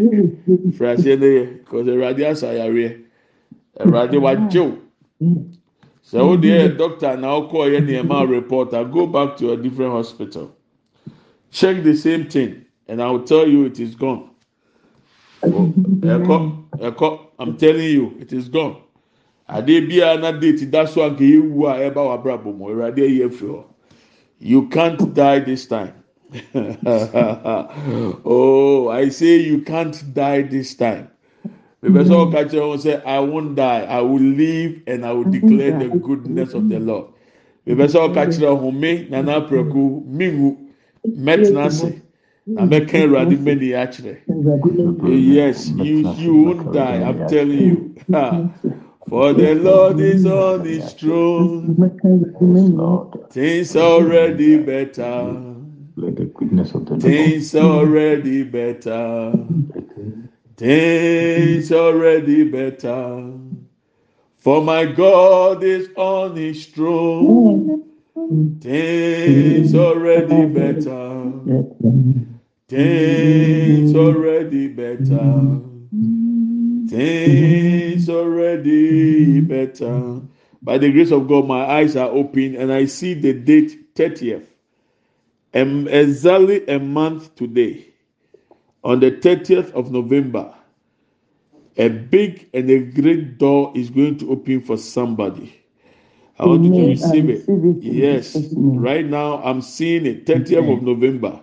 firi 0.74 0.88
aseɛ 0.94 1.18
na 1.20 1.26
yɛ 1.26 1.58
because 1.58 1.86
awurade 1.86 2.22
asa 2.30 2.46
ayareɛ 2.48 2.88
awurade 3.78 4.18
wagyew 4.24 4.70
sɛ 6.02 6.18
o 6.18 6.36
deɛ 6.36 6.56
yɛ 6.58 6.76
doctor 6.76 7.16
na 7.16 7.28
ɔkɔ 7.38 7.70
yɛ 7.70 7.78
nneɛma 7.86 8.28
reporter 8.28 8.84
go 8.84 9.06
back 9.06 9.36
to 9.36 9.52
a 9.52 9.56
different 9.56 9.92
hospital. 9.92 10.50
Check 11.52 11.84
the 11.84 11.94
same 11.94 12.26
thing 12.28 12.62
and 12.92 13.00
i 13.00 13.10
will 13.10 13.24
tell 13.24 13.48
you 13.48 13.64
it 13.64 13.80
is 13.80 13.94
gone. 13.94 14.28
Ɛkɔ 15.42 16.36
ɛkɔ 16.78 17.18
i'm 17.38 17.56
telling 17.56 17.90
you 17.90 18.14
it 18.20 18.32
is 18.32 18.48
gone. 18.48 18.76
Adeɛ 19.48 19.88
bi 19.88 19.96
a 20.12 20.18
na 20.18 20.32
date 20.32 20.70
da 20.70 20.84
so 20.84 21.00
a 21.02 21.10
nka 21.10 21.20
yɛ 21.24 21.50
wu 21.50 21.66
a 21.66 21.74
ɛba 21.90 21.94
wɔ 22.06 22.12
abrabɔ 22.22 22.56
mu 22.56 22.66
awurade 22.68 22.98
ayi 22.98 23.20
afiri 23.28 23.48
hɔ 23.48 23.64
you 24.40 24.68
can't 24.68 25.14
die 25.14 25.38
this 25.38 25.66
time. 25.66 25.94
oh, 28.24 28.88
I 28.88 29.08
say 29.08 29.36
you 29.38 29.60
can't 29.62 30.14
die 30.14 30.42
this 30.42 30.74
time. 30.74 31.08
Because 31.80 32.10
all 32.10 32.30
catch 32.30 32.54
on 32.54 32.78
say, 32.78 33.02
I 33.04 33.18
won't 33.20 33.56
die, 33.56 33.80
I 33.82 34.00
will 34.00 34.20
live 34.20 34.82
and 34.86 35.04
I 35.04 35.12
will 35.12 35.24
declare 35.30 35.78
the 35.78 35.88
goodness 35.88 36.54
of 36.54 36.68
the 36.68 36.78
Lord. 36.80 37.12
Because 37.64 37.94
all 37.96 38.12
catch 38.14 38.40
on 38.42 38.80
me, 38.80 39.06
Nana 39.10 39.42
Preku, 39.42 40.04
Mingu, 40.06 40.56
Metnase, 41.06 42.01
American 42.46 43.10
Radi 43.10 43.38
Many 43.38 43.74
actually. 43.74 44.18
Eh, 44.28 45.14
yes, 45.14 45.68
you 45.68 46.12
you 46.14 46.34
won't 46.42 46.72
die, 46.72 47.02
I'm 47.02 47.28
telling 47.28 47.58
you. 47.58 47.94
For 49.08 49.32
the 49.32 49.54
Lord 49.54 50.00
is 50.00 50.24
on 50.24 50.64
his 50.64 50.92
throne, 50.94 51.76
things 53.30 53.76
already 53.76 54.58
better. 54.58 55.52
Let 55.96 56.16
the 56.16 56.24
goodness 56.24 56.72
of 56.74 56.86
the 56.86 56.92
Lord. 56.92 57.02
Things 57.02 57.52
mm-hmm. 57.52 57.66
already 57.66 58.42
better. 58.44 59.32
Things 60.56 61.72
already 61.72 62.44
better. 62.44 63.32
For 64.38 64.62
my 64.62 64.86
God 64.86 65.62
is 65.62 65.90
on 65.96 66.36
his 66.36 66.66
throne. 66.66 67.84
Things 68.60 69.74
already 69.74 70.46
better. 70.46 72.31
Things 72.72 73.94
already 73.94 74.68
better. 74.68 75.60
Things 76.88 78.08
already 78.08 79.40
better. 79.42 80.22
By 80.62 80.78
the 80.78 80.90
grace 80.90 81.10
of 81.10 81.28
God, 81.28 81.46
my 81.46 81.66
eyes 81.66 81.96
are 81.96 82.08
open 82.08 82.56
and 82.56 82.72
I 82.72 82.86
see 82.86 83.12
the 83.12 83.34
date 83.34 83.94
30th. 83.94 84.46
Um, 85.52 85.86
exactly 85.86 86.66
a 86.66 86.78
month 86.78 87.34
today, 87.34 87.88
on 88.82 89.00
the 89.00 89.10
30th 89.10 89.70
of 89.72 89.92
November, 89.92 90.54
a 91.76 91.88
big 91.88 92.48
and 92.54 92.70
a 92.70 92.78
great 92.80 93.36
door 93.36 93.70
is 93.74 93.90
going 93.90 94.16
to 94.16 94.30
open 94.32 94.62
for 94.62 94.78
somebody. 94.78 95.54
I 96.38 96.46
want 96.46 96.64
you 96.64 96.72
to 96.72 96.86
receive 96.88 97.28
it. 97.28 97.46
receive 97.48 97.64
it 97.66 97.84
in 97.84 97.98
Yes, 97.98 98.48
right 98.54 99.04
now 99.04 99.42
I'm 99.42 99.60
seeing 99.60 100.06
it, 100.06 100.24
30th 100.24 100.72
of 100.78 100.82
November. 100.82 101.42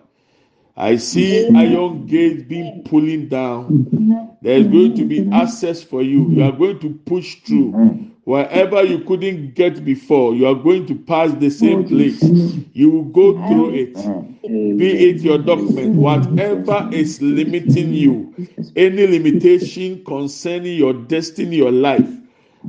I 0.79 0.95
see 0.95 1.49
iron 1.55 2.05
gates 2.07 2.43
being 2.43 2.83
pulling 2.85 3.27
down. 3.27 4.37
There 4.41 4.57
is 4.57 4.67
going 4.67 4.95
to 4.95 5.05
be 5.05 5.29
access 5.31 5.83
for 5.83 6.01
you. 6.01 6.29
You 6.29 6.43
are 6.43 6.53
going 6.53 6.79
to 6.79 6.89
push 7.05 7.35
through. 7.41 7.73
Wherever 8.23 8.83
you 8.83 8.99
couldn't 8.99 9.55
get 9.55 9.83
before, 9.83 10.33
you 10.35 10.47
are 10.47 10.55
going 10.55 10.85
to 10.87 10.95
pass 10.95 11.33
the 11.33 11.49
same 11.49 11.83
place. 11.85 12.21
You 12.73 12.89
will 12.91 13.03
go 13.03 13.33
through 13.47 13.75
it. 13.75 13.93
Be 14.77 15.09
it 15.09 15.21
your 15.21 15.37
document, 15.37 15.95
whatever 15.95 16.89
is 16.93 17.21
limiting 17.21 17.93
you, 17.93 18.33
any 18.75 19.05
limitation 19.05 20.03
concerning 20.05 20.77
your 20.77 20.93
destiny, 20.93 21.57
your 21.57 21.71
life. 21.71 22.09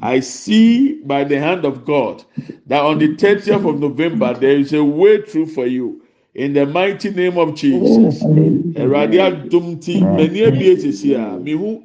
I 0.03 0.21
see 0.21 0.95
by 1.03 1.25
the 1.25 1.39
hand 1.39 1.65
of 1.65 1.85
God 1.85 2.25
that 2.67 2.83
on 2.83 2.99
the 2.99 3.15
30th 3.17 3.69
of 3.69 3.79
November, 3.79 4.35
there 4.35 4.57
is 4.59 4.73
a 4.73 4.83
way 4.83 5.23
through 5.23 5.47
for 5.47 5.67
you. 5.67 6.03
In 6.35 6.53
the 6.53 6.65
mighty 6.65 7.11
name 7.11 7.39
of 7.39 7.55
Jesus. 7.57 8.23
Awurade 8.23 9.19
adum 9.19 9.81
ti 9.83 10.01
mani 10.01 10.45
abie 10.45 10.77
sisi 10.77 11.15
a 11.15 11.39
mihu 11.39 11.83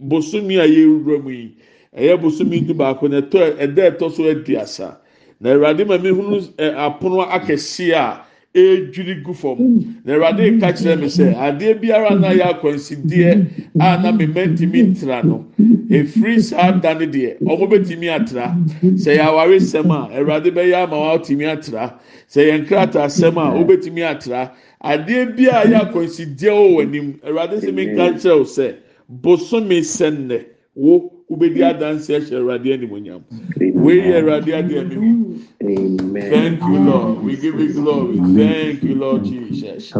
bosomi 0.00 0.58
a 0.60 0.66
yɛwura 0.68 1.22
mu 1.22 1.30
yi 1.30 1.56
ɛyɛ 1.96 2.20
bosomi 2.20 2.66
du 2.66 2.74
baako 2.74 3.08
na 3.08 3.20
ɛtɔ 3.22 3.56
ɛda 3.58 3.90
ɛtɔ 3.96 4.12
so 4.12 4.22
aduasa 4.24 4.96
na 5.40 5.50
awurade 5.54 5.86
ma 5.86 5.96
mi 5.96 6.10
hunu 6.10 6.38
ɛ 6.58 6.74
apono 6.76 7.24
akɛse 7.24 7.92
a 7.94 8.24
edwiri 8.58 9.22
gu 9.22 9.32
fam 9.34 9.58
na 10.04 10.14
awurade 10.14 10.60
ka 10.60 10.72
kyerɛ 10.72 11.00
mi 11.00 11.06
sɛ 11.06 11.34
adeɛ 11.36 11.80
biara 11.80 12.18
na 12.18 12.28
yɛ 12.32 12.44
akwansideɛ 12.52 13.46
a 13.80 14.02
na 14.02 14.12
mi 14.12 14.26
mɛntimi 14.26 14.82
ntra 14.90 15.22
no 15.24 15.46
efiri 15.90 16.40
saa 16.40 16.72
da 16.72 16.94
ne 16.94 17.06
deɛ 17.06 17.38
ɔmo 17.40 17.66
bɛtumi 17.68 18.08
atra. 18.08 18.56
Sɛ 18.96 19.16
yɛ 19.16 19.24
aware 19.28 19.58
sɛm 19.58 19.90
a 19.90 20.18
awurade 20.18 20.50
bɛyɛ 20.52 20.84
ama 20.84 20.98
wa 20.98 21.18
tumi 21.18 21.46
atra. 21.46 21.98
Sɛ 22.28 22.40
yɛ 22.48 22.66
nkrataa 22.66 23.08
sɛm 23.08 23.36
a 23.36 23.54
wobɛtumi 23.56 24.02
atra. 24.04 24.52
Adeɛ 24.84 25.36
bi 25.36 25.44
a 25.46 25.64
yɛ 25.64 25.90
akwansideɛ 25.90 26.52
wɔ 26.52 26.74
w'anim 26.76 27.20
awurade 27.24 27.60
sɛ 27.60 27.72
mi 27.74 27.86
nka 27.86 28.20
kyerɛ 28.20 28.38
wo 28.38 28.44
sɛ 28.44 28.74
bosome 29.08 29.80
sɛnnɛ 29.80 30.44
wo 30.74 31.12
wobɛdi 31.30 31.60
adansi 31.70 32.10
ɛhyɛ 32.16 32.36
awurade 32.38 32.68
animonyam 32.74 33.22
yɛ 33.60 34.16
awurade 34.18 34.52
adi 34.54 34.74
hu 34.94 35.38
thank 35.60 36.60
you 36.60 36.78
lord. 36.78 37.22
We 37.22 37.36
give 37.36 37.58
you 37.60 37.72
glory. 37.72 38.18
Thank 38.18 38.82
you 38.82 38.94
lord 38.94 39.24
jesus. 39.24 39.92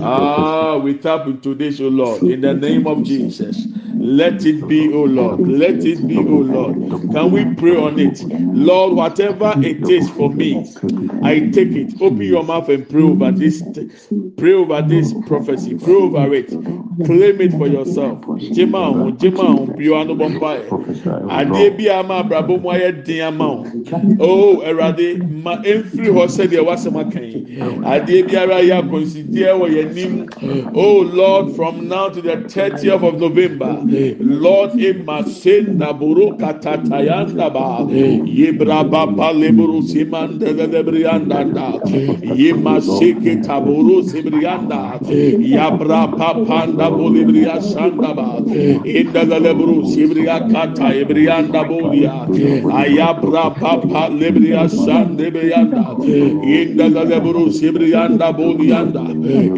Ah 0.00 0.76
we 0.78 0.94
tap 0.94 1.26
into 1.26 1.54
this 1.54 1.80
o 1.80 1.88
lord 1.88 2.22
in 2.22 2.40
the 2.40 2.54
name 2.54 2.86
of 2.86 3.02
jesus. 3.04 3.66
Let 3.94 4.44
it 4.44 4.66
be 4.68 4.92
o 4.92 5.04
lord. 5.04 5.40
Let 5.40 5.84
it 5.84 6.06
be 6.08 6.16
o 6.16 6.20
lord. 6.20 6.74
can 7.12 7.30
we 7.30 7.54
pray 7.54 7.76
on 7.76 7.98
it? 7.98 8.24
Lord 8.54 8.94
whatever 8.94 9.54
it 9.62 9.88
is 9.88 10.08
for 10.10 10.30
me 10.30 10.72
i 11.22 11.38
take 11.50 11.72
it. 11.72 12.00
Open 12.00 12.22
your 12.22 12.44
mouth 12.44 12.68
and 12.68 12.88
pray 12.88 13.02
over 13.02 13.30
this 13.30 13.62
pray 14.36 14.54
over 14.54 14.82
this 14.82 15.12
prophecy. 15.26 15.74
pray 15.76 15.94
over 15.94 16.34
it. 16.34 16.48
claim 16.48 17.40
it 17.40 17.52
for 17.52 17.66
yourself. 17.68 18.18
jema 18.52 18.78
ahun 18.86 19.16
jema 19.18 19.44
ahun 19.44 19.76
bi 19.76 19.88
wa 19.88 20.04
no 20.04 20.14
bɔ 20.14 20.28
mpa 20.36 20.50
yɛ 20.58 20.71
adeɛ 21.28 21.76
bi 21.76 21.88
a 21.88 22.02
ma 22.02 22.22
abrabɔ 22.22 22.60
mu 22.62 22.68
ayɛ 22.70 23.04
den 23.04 23.20
ama 23.22 23.46
o 23.46 23.64
oh 24.20 24.62
ɛwurade 24.64 25.42
ma 25.42 25.56
efiri 25.62 26.08
hɔ 26.08 26.26
sɛdeɛ 26.28 26.64
wasɛm 26.66 26.96
aka 27.00 27.20
yi. 27.20 27.46
Adeɛ 27.82 28.28
biara 28.28 28.60
yɛ 28.62 28.82
akɔnsideɛ 28.82 29.52
wɔ 29.58 29.66
yɛn 29.76 29.94
nim 29.94 30.28
oh 30.74 31.00
lord 31.12 31.54
from 31.56 31.88
now 31.88 32.08
to 32.08 32.20
the 32.20 32.36
thirtieth 32.48 33.02
of 33.02 33.18
november 33.20 33.78
lord 34.20 34.70
ema 34.80 35.24
se 35.26 35.62
naboro 35.62 36.38
katatayandaba. 36.38 37.88
Yebraba 38.26 39.06
paleboro 39.16 39.82
simandelebriandanda 39.82 41.80
yema 42.36 42.80
seke 42.80 43.42
taboro 43.44 44.02
sibrianda 44.02 44.98
yabra 45.40 46.06
papanda 46.16 46.90
bolibria 46.90 47.60
sandaba 47.60 48.40
indelebro 48.84 49.84
sibria 49.86 50.40
Yata 50.62 50.94
Ibrianda 50.94 51.64
Bodia, 51.66 52.26
Ayabra 52.70 53.54
Papa 53.58 54.08
Libria 54.10 54.68
San 54.70 55.16
Librianda, 55.16 55.96
Inda 55.98 56.88
Lebru 56.88 57.48
Sibrianda 57.50 58.32
Bodianda, 58.32 59.02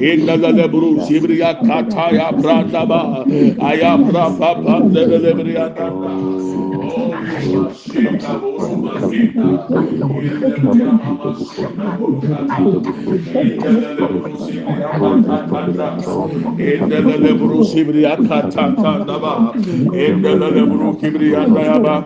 Inda 0.01 0.37
Lebru 0.37 1.07
Sibria 1.07 1.61
Kataya 1.61 2.33
Brandaba, 2.33 3.25
Ayabra 3.59 4.39
Papa 4.39 4.81
Librianda. 4.85 6.64
Endelele 16.59 17.33
buru 17.39 17.65
sibriya 17.65 18.17
kata 18.29 18.75
kanda 18.79 19.19
ba. 19.19 19.53
Endelele 19.93 20.63
buru 20.71 20.95
kibriya 21.01 21.47
daya 21.55 21.79
ba. 21.83 21.97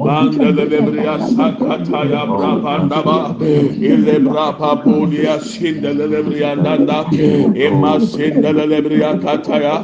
Bandelele 0.00 0.78
briya 0.86 1.18
sakata 1.28 2.00
ya 2.10 2.24
brapa 2.26 2.88
da 2.88 3.02
ba. 3.02 3.36
İlle 3.40 4.18
brapa 4.24 4.82
poliya 4.82 5.38
sindelele 5.40 6.22
briya 6.26 6.56
danda. 6.56 7.04
Emma 7.54 8.00
sindelele 8.00 8.80
briya 8.84 9.20
kata 9.20 9.56
ya. 9.60 9.76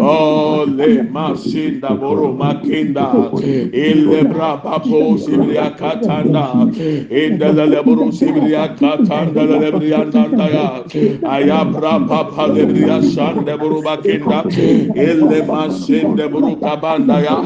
Ole 0.00 1.02
masinda 1.12 1.90
boru 2.00 2.32
makinda. 2.34 3.27
İle 3.72 4.34
brapa 4.34 4.82
po 4.82 5.16
katanda. 5.78 6.48
Endele 7.10 7.86
buru 7.86 8.12
sibriya 8.12 8.76
katanda 8.76 9.60
lebriya 9.60 10.12
danda 10.12 10.48
ya. 10.50 10.72
Ayabra 11.28 12.06
papa 12.08 12.54
lebriya 12.54 13.02
sande 13.02 13.60
buru 13.60 13.84
bakinda. 13.84 14.44
İle 14.94 15.42
ma 15.46 15.68
buru 16.32 16.60
kabanda 16.60 17.20
ya. 17.20 17.36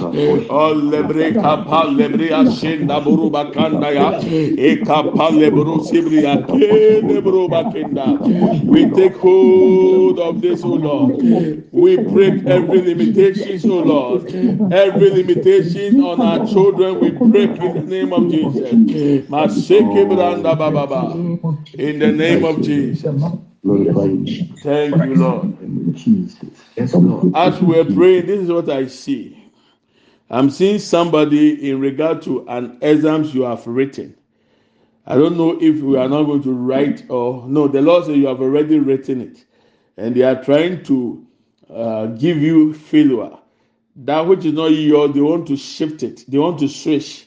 Ole 0.50 1.00
oh, 1.00 1.42
kapa 1.42 1.98
lebriya 1.98 2.46
sinda 2.46 3.04
buru 3.04 3.32
bakanda 3.32 3.90
ya. 3.90 4.20
Lebru 5.40 5.80
sibriya 5.84 6.46
kele 6.46 7.50
bakinda. 7.50 8.06
We 8.64 8.90
take 8.90 9.16
hold 9.16 10.18
of 10.18 10.40
this, 10.40 10.64
O 10.64 10.68
Lord. 10.68 11.22
We 11.72 11.96
break 11.96 12.46
every 12.46 12.80
limitation, 12.80 13.70
O 13.70 13.78
Lord. 13.78 14.34
Every 14.72 15.10
limitation 15.10 15.71
on 15.76 16.20
our 16.20 16.46
children, 16.46 17.00
we 17.00 17.10
break 17.10 17.50
in 17.60 17.74
the 17.74 17.82
name 17.82 18.12
of 18.12 18.30
Jesus. 18.30 18.72
In 21.78 21.98
the 21.98 22.12
name 22.12 22.44
of 22.44 22.62
Jesus. 22.62 23.02
Thank 24.62 24.96
you, 25.04 25.14
Lord. 25.14 25.56
As 27.34 27.60
we're 27.60 27.84
praying, 27.84 28.26
this 28.26 28.40
is 28.40 28.48
what 28.50 28.68
I 28.70 28.86
see. 28.86 29.38
I'm 30.30 30.50
seeing 30.50 30.78
somebody 30.78 31.70
in 31.70 31.80
regard 31.80 32.22
to 32.22 32.46
an 32.48 32.78
exams 32.82 33.34
you 33.34 33.42
have 33.42 33.66
written. 33.66 34.16
I 35.06 35.16
don't 35.16 35.36
know 35.36 35.58
if 35.60 35.80
we 35.80 35.96
are 35.96 36.08
not 36.08 36.24
going 36.24 36.42
to 36.44 36.52
write 36.52 37.04
or 37.10 37.46
no. 37.48 37.68
The 37.68 37.82
Lord 37.82 38.06
said 38.06 38.16
you 38.16 38.28
have 38.28 38.40
already 38.40 38.78
written 38.78 39.20
it, 39.20 39.44
and 39.96 40.14
they 40.14 40.22
are 40.22 40.42
trying 40.42 40.84
to 40.84 41.26
uh, 41.68 42.06
give 42.06 42.38
you 42.38 42.72
failure. 42.74 43.36
That 43.96 44.26
which 44.26 44.44
is 44.44 44.54
not 44.54 44.68
yours, 44.68 45.12
they 45.14 45.20
want 45.20 45.46
to 45.48 45.56
shift 45.56 46.02
it. 46.02 46.24
They 46.26 46.38
want 46.38 46.58
to 46.60 46.68
switch. 46.68 47.26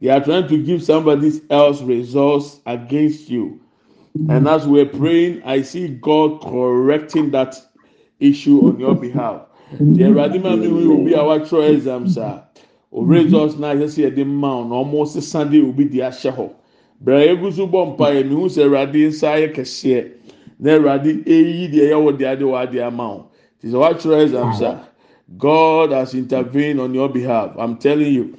They 0.00 0.10
are 0.10 0.22
trying 0.22 0.48
to 0.48 0.62
give 0.62 0.82
somebody 0.82 1.40
else 1.50 1.80
results 1.82 2.60
against 2.66 3.28
you. 3.28 3.60
And 4.28 4.46
as 4.46 4.66
we're 4.66 4.86
praying, 4.86 5.42
I 5.44 5.62
see 5.62 5.88
God 5.88 6.40
correcting 6.40 7.30
that 7.32 7.60
issue 8.20 8.68
on 8.68 8.78
your 8.78 8.94
behalf. 8.94 9.42
The 9.72 10.04
Radima 10.04 10.56
will 10.60 11.04
be 11.04 11.16
our 11.16 11.44
true 11.44 11.62
exams. 11.62 12.16
O 12.16 13.02
results 13.02 13.56
na 13.56 13.74
ɛsɛ 13.74 13.86
sɛ 13.88 14.02
yɛde 14.10 14.24
mma 14.24 14.56
wo 14.56 14.64
na 14.68 14.74
ɔmo 14.84 15.04
sesa 15.06 15.44
de 15.50 15.60
obi 15.60 15.84
de 15.84 15.98
ahyɛ 15.98 16.30
hɔ. 16.36 16.50
Bẹ̀rẹ̀ 17.02 17.28
egu 17.32 17.52
so 17.52 17.66
bɔ 17.66 17.86
mpa 17.96 18.14
yɛ 18.14 18.22
mihu 18.28 18.46
sɛ 18.46 18.62
Awurade 18.62 19.08
nsa 19.08 19.28
ayɛ 19.34 19.48
kɛseɛ 19.52 20.10
na 20.60 20.70
Awurade 20.78 21.24
eyi 21.26 21.66
deɛ 21.72 21.90
ɛyɛ 21.90 21.98
wɔ 21.98 22.10
de 22.16 22.24
ade 22.24 22.44
wɔ 22.44 22.54
ade 25.32 25.40
ama 25.40 25.48
wo. 25.48 25.86
Ti 25.86 25.88
sɛ 25.88 25.88
watwerɛ 25.88 25.90
exams 25.90 25.90
a 25.90 25.90
God 25.90 25.90
has 25.92 26.14
intervened 26.14 26.80
on 26.80 26.94
your 26.94 27.08
behalf. 27.08 27.54
I'm 27.58 27.76
telling 27.78 28.12
you, 28.12 28.36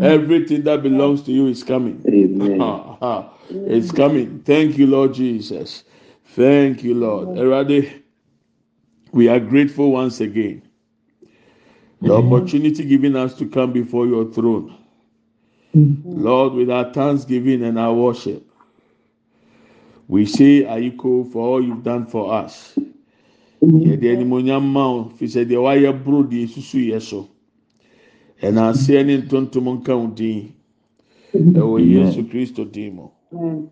everything 0.00 0.62
that 0.64 0.82
belongs 0.82 1.22
to 1.22 1.32
you 1.32 1.46
is 1.46 1.62
coming. 1.62 2.02
Amen. 2.08 2.60
it's 3.50 3.92
coming. 3.92 4.40
Thank 4.44 4.78
you, 4.78 4.86
Lord 4.86 5.14
Jesus. 5.14 5.84
Thank 6.24 6.84
you, 6.84 6.94
Lord. 6.94 7.28
Erade, 7.38 8.02
we 9.12 9.28
are 9.28 9.40
grateful 9.40 9.92
once 9.92 10.20
again. 10.20 10.62
The 12.00 12.14
opportunity 12.14 12.84
given 12.84 13.16
us 13.16 13.34
to 13.34 13.46
come 13.46 13.72
before 13.72 14.06
your 14.06 14.30
throne. 14.32 14.76
Lord, 15.74 16.54
with 16.54 16.70
our 16.70 16.92
thanksgiving 16.92 17.64
and 17.64 17.78
our 17.78 17.92
worship, 17.92 18.44
we 20.06 20.26
say, 20.26 20.62
Ayiko, 20.62 21.30
for 21.32 21.46
all 21.46 21.62
you've 21.62 21.82
done 21.82 22.06
for 22.06 22.32
us. 22.32 22.78
Yɛde 23.62 24.06
animonyam 24.12 24.64
ma 24.72 24.84
wo 24.92 25.10
fi 25.16 25.26
sɛ 25.26 25.44
deɛ 25.48 25.58
wayɛ 25.62 25.92
boro 26.04 26.22
deɛ 26.24 26.44
esusu 26.44 26.78
yɛ 26.90 27.00
so. 27.02 27.28
Ɛna 28.42 28.70
aseɛ 28.70 29.04
ne 29.06 29.18
ntontom 29.18 29.66
nka 29.80 29.94
wo 29.96 30.06
din. 30.08 30.52
Ɛwɔ 31.54 31.78
Yesu 31.92 32.24
Kristo 32.30 32.64
din 32.70 32.94
mu. 32.96 33.08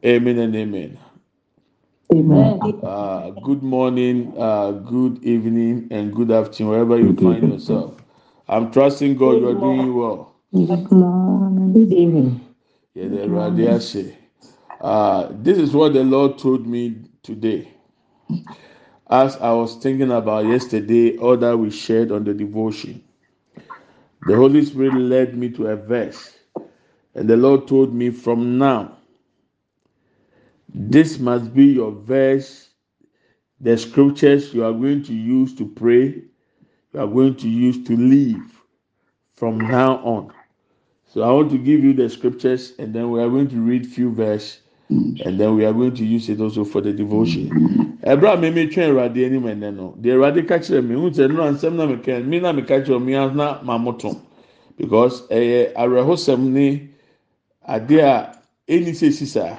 Amen 0.05 0.39
and 0.39 0.57
amen. 0.57 0.99
Amen. 2.13 2.61
Uh, 2.83 3.31
good 3.43 3.63
morning, 3.63 4.33
uh, 4.39 4.73
good 4.73 5.23
evening, 5.25 5.89
and 5.91 6.15
good 6.15 6.31
afternoon, 6.31 6.71
wherever 6.73 6.99
you 6.99 7.15
find 7.17 7.49
yourself. 7.53 7.95
I'm 8.49 8.71
trusting 8.73 9.17
God 9.17 9.39
you 9.41 9.49
are 9.49 9.55
doing 9.55 9.95
well. 9.95 10.35
Good 10.53 10.91
morning. 10.93 11.73
Good 11.75 11.93
evening. 11.93 12.41
Yeah, 12.95 13.09
the 13.09 13.17
Awurade 13.27 13.75
ase. 13.77 14.13
Uh, 14.81 15.29
this 15.33 15.59
is 15.59 15.73
what 15.75 15.95
the 15.95 16.05
Lord 16.05 16.39
told 16.39 16.67
me 16.67 16.97
today. 17.23 17.69
As 19.09 19.37
I 19.37 19.53
was 19.53 19.77
thinking 19.77 20.11
about 20.11 20.47
yesterday, 20.47 21.17
all 21.19 21.37
that 21.37 21.57
we 21.57 21.71
shared 21.71 22.11
on 22.11 22.25
the 22.25 22.35
devotion, 22.35 23.05
the 24.27 24.35
Holy 24.35 24.65
Spirit 24.65 24.95
led 24.95 25.37
me 25.37 25.51
to 25.51 25.69
a 25.69 25.77
verse, 25.77 26.35
and 27.15 27.29
the 27.29 27.37
Lord 27.37 27.69
told 27.69 27.95
me 27.95 28.11
from 28.11 28.59
now, 28.59 28.97
this 30.75 31.21
must 31.21 31.55
be 31.55 31.67
your 31.67 31.93
verse, 31.93 32.69
the 33.61 33.79
scriptures 33.79 34.53
you 34.53 34.65
are 34.65 34.73
going 34.73 35.05
to 35.05 35.15
use 35.15 35.55
to 35.55 35.67
pray, 35.67 36.23
you 36.93 37.01
are 37.01 37.07
going 37.07 37.37
to 37.37 37.49
use 37.49 37.87
to 37.87 37.97
live 37.97 38.61
from 39.37 39.59
now 39.59 39.99
on. 39.99 40.33
So 41.07 41.23
I 41.23 41.31
want 41.31 41.53
to 41.53 41.59
give 41.59 41.85
you 41.85 41.93
the 41.93 42.11
scriptures, 42.11 42.73
and 42.79 42.93
then 42.93 43.11
we 43.11 43.23
are 43.23 43.31
going 43.31 43.49
to 43.51 43.61
read 43.61 43.87
few 43.87 44.13
verses, 44.13 44.63
and 44.89 45.41
then 45.41 45.57
we 45.57 45.65
are 45.65 45.73
going 45.73 45.95
to 45.95 46.05
use 46.05 46.29
it 46.29 46.41
also 46.41 46.65
for 46.65 46.81
the 46.81 46.93
devotion. 46.93 47.49
Ebra 48.05 48.41
mi 48.41 48.51
mi 48.51 48.67
twɛn 48.69 48.91
Awurade 48.91 49.27
anim 49.27 49.43
ɛnɛ 49.43 49.75
no, 49.75 49.95
deɛ 50.01 50.15
Awurade 50.15 50.47
ka 50.49 50.55
kyerɛ 50.59 50.85
mi, 50.87 50.95
n 50.95 51.11
sɛ 51.13 51.33
no 51.35 51.43
ansɛm 51.43 51.75
na 51.75 51.87
mi 51.87 51.97
ka 51.97 52.19
mi 52.21 52.39
na 52.41 52.53
mi 52.53 52.63
ka 52.63 52.75
kyerɛ 52.81 53.03
mi 53.05 53.13
na 53.13 53.61
ma 53.63 53.79
mo 53.79 53.93
to, 53.93 54.17
because 54.77 55.23
ɛyɛ 55.29 55.75
awerɛhosɛm 55.75 56.41
ne 56.53 56.89
adeɛ 57.69 58.01
a 58.03 58.39
ɛni 58.73 58.91
sɛ 58.91 59.13
si 59.13 59.27
saa, 59.27 59.57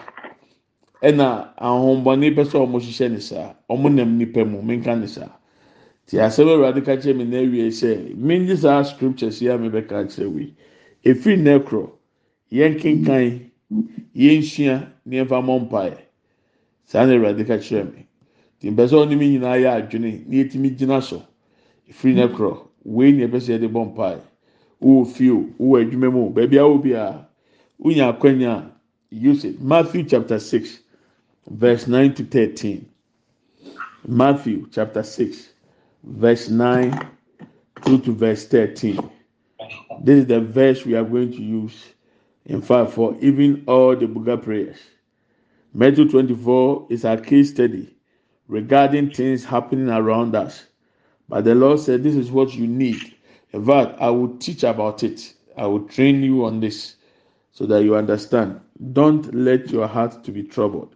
ɛna 1.03 1.49
ahombɔne 1.59 2.33
pɛ 2.35 2.45
sɛ 2.45 2.57
ɔmo 2.65 2.79
hyehyɛ 2.79 3.11
ne 3.11 3.19
saa, 3.19 3.53
ɔmo 3.69 3.93
nam 3.93 4.17
nipa 4.17 4.45
mu, 4.45 4.61
mi 4.61 4.77
nka 4.77 4.95
ne 4.99 5.07
saa. 5.07 5.29
ti 6.07 6.17
asɛm 6.17 6.47
awurade 6.47 6.83
ka 6.85 6.95
kyerɛ 6.95 7.17
mi 7.17 7.23
na 7.25 7.37
awie 7.39 7.67
sɛ 7.67 8.15
mingye 8.15 8.55
saa 8.57 8.81
scriptures 8.83 9.41
yi 9.41 9.49
a 9.49 9.57
mi 9.57 9.69
bɛ 9.69 9.87
ka 9.89 10.03
kyerɛ 10.05 10.31
wi. 10.33 10.53
Efiri 11.03 11.37
nɛkorɔ 11.43 11.89
yɛn 12.51 12.79
kenkan 12.79 13.46
yɛn 14.17 14.41
sua 14.43 14.75
nneɛma 15.05 15.37
mɔ 15.45 15.53
mpaeɛ 15.69 15.97
saa 16.85 17.05
na 17.05 17.13
awurade 17.13 17.45
ka 17.45 17.57
kyerɛ 17.57 17.85
mi 17.93 18.05
ti 18.59 18.71
mpɛ 18.71 18.83
sɛ 18.89 18.95
ɔne 19.03 19.15
nyinaa 19.15 19.57
yɛ 19.61 19.69
adwene 19.77 20.11
na 20.27 20.35
yɛtumi 20.37 20.75
gyina 20.77 21.01
so. 21.01 21.21
Efiri 21.89 22.15
nɛkorɔ 22.15 22.57
wei 22.85 23.11
na 23.11 23.27
ɛbɛ 23.27 23.37
sɛ 23.39 23.49
yɛde 23.53 23.67
bɔ 23.71 23.81
mpaeɛ 23.93 24.19
wowɔ 24.81 25.05
fie 25.07 25.29
o 25.29 25.45
wowɔ 25.59 25.81
adwuma 25.81 26.11
mu 26.11 26.25
o. 26.25 26.29
Baabi 26.29 26.57
a 26.57 26.63
wɔ 26.63 26.81
biara 26.83 27.25
wonya 27.79 28.09
akwanya 28.13 28.71
use 29.11 29.45
it 29.45 29.61
matthew 29.61 30.03
chapter 30.03 30.39
six 30.39 30.79
verse 31.49 31.87
nine 31.87 32.13
to 32.13 32.23
thirteen. 32.23 32.85
Matthew 34.07 34.67
chapter 34.71 35.03
six 35.03 35.49
verse 36.03 36.49
nine 36.49 36.91
through 37.83 37.99
to 37.99 38.11
verse 38.13 38.47
thirteen. 38.47 38.97
This 40.03 40.19
is 40.19 40.25
the 40.27 40.41
verse 40.41 40.85
we 40.85 40.95
are 40.95 41.03
going 41.03 41.31
to 41.31 41.41
use 41.41 41.93
in 42.47 42.61
fact 42.61 42.91
for 42.91 43.15
even 43.21 43.63
all 43.67 43.95
the 43.95 44.07
buga 44.07 44.41
prayers 44.41 44.77
matthew 45.73 46.09
twenty-four 46.09 46.87
is 46.89 47.05
a 47.05 47.17
case 47.17 47.51
study 47.51 47.95
regarding 48.47 49.11
things 49.11 49.45
happening 49.45 49.89
around 49.89 50.35
us 50.35 50.65
but 51.29 51.45
the 51.45 51.55
lord 51.55 51.79
said 51.79 52.03
this 52.03 52.15
is 52.15 52.31
what 52.31 52.53
you 52.55 52.67
need 52.67 53.15
in 53.53 53.65
fact 53.65 53.95
i 54.01 54.09
will 54.09 54.37
teach 54.39 54.63
about 54.63 55.03
it 55.03 55.33
i 55.57 55.65
will 55.65 55.85
train 55.87 56.23
you 56.23 56.45
on 56.45 56.59
this 56.59 56.95
so 57.57 57.65
that 57.65 57.83
you 57.83 57.95
understand. 57.95 58.61
Don't 58.93 59.33
let 59.33 59.71
your 59.71 59.87
heart 59.87 60.23
to 60.23 60.31
be 60.31 60.43
troubled. 60.43 60.95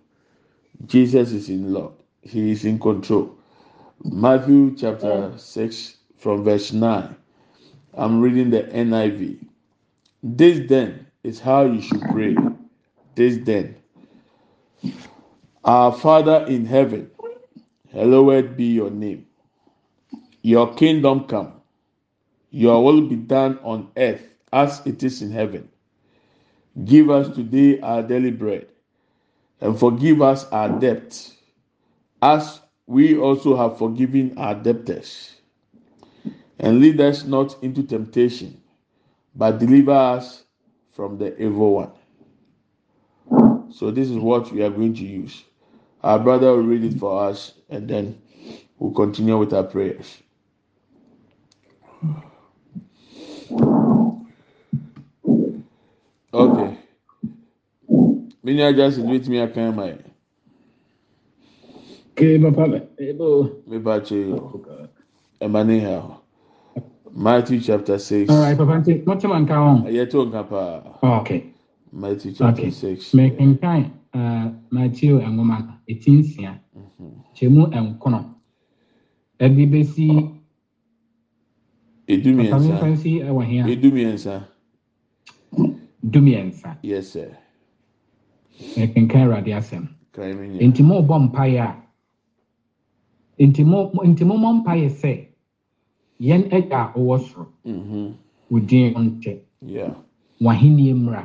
Jesus 0.86 1.32
is 1.32 1.50
in 1.50 1.74
Lord. 1.74 1.94
He 2.22 2.52
is 2.52 2.66
in 2.66 2.78
control. 2.78 3.36
Matthew 4.04 4.76
chapter 4.78 5.34
6 5.36 5.96
from 6.18 6.44
verse 6.44 6.72
9. 6.72 7.16
I'm 7.96 8.22
reading 8.22 8.52
the 8.52 8.62
NIV. 8.62 9.44
This 10.22 10.70
then 10.70 11.08
is 11.24 11.40
how 11.40 11.64
you 11.64 11.82
should 11.82 12.02
pray. 12.02 12.36
This 13.16 13.38
then. 13.44 13.76
Our 15.64 15.92
Father 15.92 16.46
in 16.48 16.66
heaven, 16.66 17.12
hallowed 17.92 18.58
be 18.58 18.66
your 18.66 18.90
name. 18.90 19.28
Your 20.42 20.74
kingdom 20.74 21.26
come. 21.26 21.54
Your 22.50 22.84
will 22.84 23.02
be 23.02 23.16
done 23.16 23.60
on 23.64 23.92
earth 23.96 24.28
as 24.52 24.82
it 24.86 25.04
is 25.04 25.22
in 25.22 25.32
heaven. 25.32 25.70
Give 26.86 27.10
us 27.10 27.34
today 27.36 27.80
our 27.82 28.02
daily 28.02 28.32
bread, 28.32 28.68
and 29.60 29.78
forgive 29.78 30.22
us 30.22 30.46
our 30.46 30.70
debts, 30.80 31.36
as 32.22 32.62
we 32.88 33.18
also 33.18 33.56
have 33.56 33.78
forgiven 33.78 34.34
our 34.38 34.56
debtors. 34.56 35.36
And 36.60 36.80
lead 36.80 37.00
us 37.02 37.24
not 37.26 37.62
into 37.64 37.84
temptation, 37.84 38.62
but 39.36 39.60
deliver 39.60 39.92
us 39.92 40.44
from 41.02 41.18
the 41.18 41.34
evil 41.42 41.74
one. 41.74 41.92
So, 43.72 43.90
this 43.90 44.08
is 44.12 44.18
what 44.18 44.52
we 44.52 44.62
are 44.62 44.70
going 44.70 44.94
to 44.94 45.04
use. 45.04 45.44
Our 46.04 46.20
brother 46.20 46.52
will 46.52 46.62
read 46.62 46.84
it 46.84 47.00
for 47.00 47.24
us, 47.28 47.54
and 47.70 47.88
then 47.90 48.22
we'll 48.78 48.92
continue 48.94 49.36
with 49.36 49.52
our 49.52 49.64
prayers. 49.64 50.22
Okay. 56.32 56.78
Mini 58.44 58.62
ajasi 58.62 59.02
do 59.02 59.18
etimi 59.18 59.42
akan 59.42 59.76
ma 59.76 59.84
yɛ. 59.90 59.98
Okay, 62.12 62.38
papa. 62.38 62.86
Ebo. 63.00 63.50
Me 63.66 63.80
ba 63.80 64.00
che 64.02 64.22
yo. 64.30 64.36
Oh, 64.38 64.88
Ɛma 65.42 65.66
ne 65.66 65.80
ha. 65.80 66.21
Matthew 67.16 67.62
chapter 67.62 68.00
six. 68.00 68.30
All 68.32 68.40
right, 68.42 68.58
papa. 68.58 68.72
Nti, 68.80 69.06
mo 69.08 69.16
tema 69.16 69.40
nka 69.40 69.56
ho. 69.56 69.88
Ɛyɛ 69.88 70.10
to 70.12 70.26
nka 70.26 70.50
paa. 70.50 71.00
Oh, 71.04 71.20
okay. 71.22 71.44
Matthew 71.94 72.34
chapter 72.34 72.54
Okay. 72.54 72.72
six. 72.72 73.14
Me 73.14 73.30
kenkan 73.32 73.92
uh, 74.14 74.52
Matthew 74.72 75.20
nwoma 75.20 75.60
no, 75.68 75.74
eti 75.90 76.12
nsia. 76.12 76.60
Kyemu 77.36 77.68
nkono. 77.68 78.26
Ɛde 79.40 79.66
besi 79.72 80.08
Edu 82.08 82.34
papa 82.38 82.60
mi 82.60 82.72
nfa 82.72 82.88
mmiɛnsa. 82.88 82.92
nsi 82.92 83.22
ɛwɔ 83.22 83.44
hia. 83.46 83.66
Edu 83.68 83.92
mmiɛnsa. 83.92 84.44
Dumiɛnsa. 86.06 86.78
Yes 86.84 87.10
sir. 87.10 87.38
Awurade 89.24 89.54
asɛm. 89.56 89.90
Kan 90.14 90.40
mi 90.40 90.48
nya. 90.50 90.62
Nti 90.68 90.84
mo 90.84 91.02
bɔ 91.04 91.32
mpaeɛ 91.32 91.60
a 91.60 91.76
nti 93.44 93.66
mo 93.66 93.92
mo- 93.94 94.04
nti 94.04 94.26
mo 94.26 94.38
mɔ 94.38 94.64
mpaeɛ 94.64 94.90
sɛ 94.90 95.28
yɛn 96.22 96.44
agya 96.54 96.80
a 96.86 96.94
ɔwɔ 97.00 97.16
soro 97.28 97.48
Mhm. 97.66 98.14
wo 98.50 98.60
din 98.60 98.94
nkyɛ 98.96 99.40
Yeah. 99.68 99.94
w'ahenni 100.42 100.94
mmra 100.94 101.24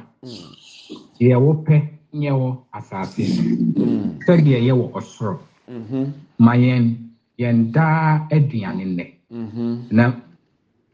deɛ 1.20 1.36
wopɛ 1.44 1.76
nyɛ 2.14 2.32
wɔ 2.32 2.50
asase 2.72 3.24
no 3.28 3.84
Mm. 3.86 4.18
sɛdeɛ 4.26 4.60
yɛwɔ 4.68 4.92
ɔsoro 4.92 5.38
Mhm. 5.68 6.12
ma 6.38 6.52
yɛn 6.56 6.84
yɛn 7.38 7.72
daa 7.72 8.26
aduane 8.30 8.84
nnɛ 8.84 9.06
Mhm. 9.32 9.88
na 9.92 10.12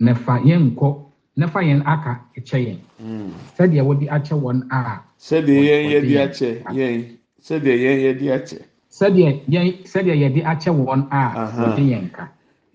na 0.00 0.14
fa 0.14 0.38
yɛn 0.40 0.74
nkɔ 0.74 0.88
na 1.36 1.46
fa 1.48 1.60
yɛn 1.60 1.82
aka 1.86 2.20
kyɛ 2.36 2.58
yɛn 2.66 2.78
Mm. 3.00 3.30
sɛdeɛ 3.56 3.82
wɔde 3.86 4.06
akyɛ 4.10 4.34
wɔn 4.40 4.62
a 4.70 5.02
Sɛdeɛ 5.18 5.62
yɛn 5.68 5.84
yɛ 5.92 6.00
di 6.02 6.14
akyɛ 6.18 6.50
yɛn. 6.74 7.18
Sɛdeɛ 7.40 7.76
yɛn 7.84 7.98
yɛ 8.04 8.18
di 8.18 8.26
akyɛ. 8.30 8.58
sɛdeɛ 8.90 9.30
yɛn 9.48 9.66
sɛdeɛ 9.84 10.14
yɛde 10.22 10.40
akyɛ 10.44 10.70
wɔn 10.74 11.08
a 11.10 11.22
Aha. 11.38 11.62
wɔde 11.76 11.82
yɛn 11.90 12.10
ka 12.12 12.28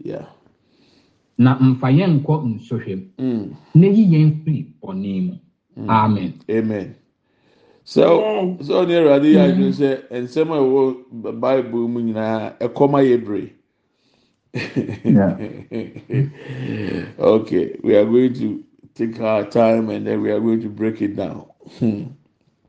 Yeah. 0.03 0.25
Na 1.37 1.57
mfa 1.59 1.87
yɛn 1.91 2.11
nkɔ 2.19 2.33
nsɔhwɛm 2.53 3.01
Mm. 3.17 3.55
na 3.75 3.87
yi 3.87 4.03
yɛn 4.13 4.31
firi 4.43 4.65
ɔne 4.81 5.21
mu. 5.25 5.33
Mm. 5.77 5.89
Amen. 5.89 6.33
Amen. 6.49 6.95
sɛ 7.85 8.01
sɛ 8.65 8.73
ɔne 8.81 8.93
awurade 8.99 9.27
yɛ 9.35 9.39
adwene 9.45 9.71
mm. 9.71 9.77
sɛ 9.79 9.89
nsɛm 10.23 10.49
a 10.51 10.57
ɛwɔ 10.59 10.83
bible 11.39 11.87
mu 11.87 11.99
nyinaa 12.01 12.53
ɛkɔm 12.59 12.91
ayɛ 12.99 13.17
bere. 13.25 13.49
Okay 17.19 17.75
we 17.83 17.95
are 17.95 18.05
going 18.05 18.33
to 18.33 18.63
take 18.95 19.19
our 19.21 19.43
time 19.43 19.89
and 19.89 20.07
then 20.07 20.21
we 20.21 20.31
are 20.31 20.39
going 20.39 20.61
to 20.61 20.69
break 20.69 21.01
it 21.01 21.15
down 21.15 21.45
hmm. 21.77 22.03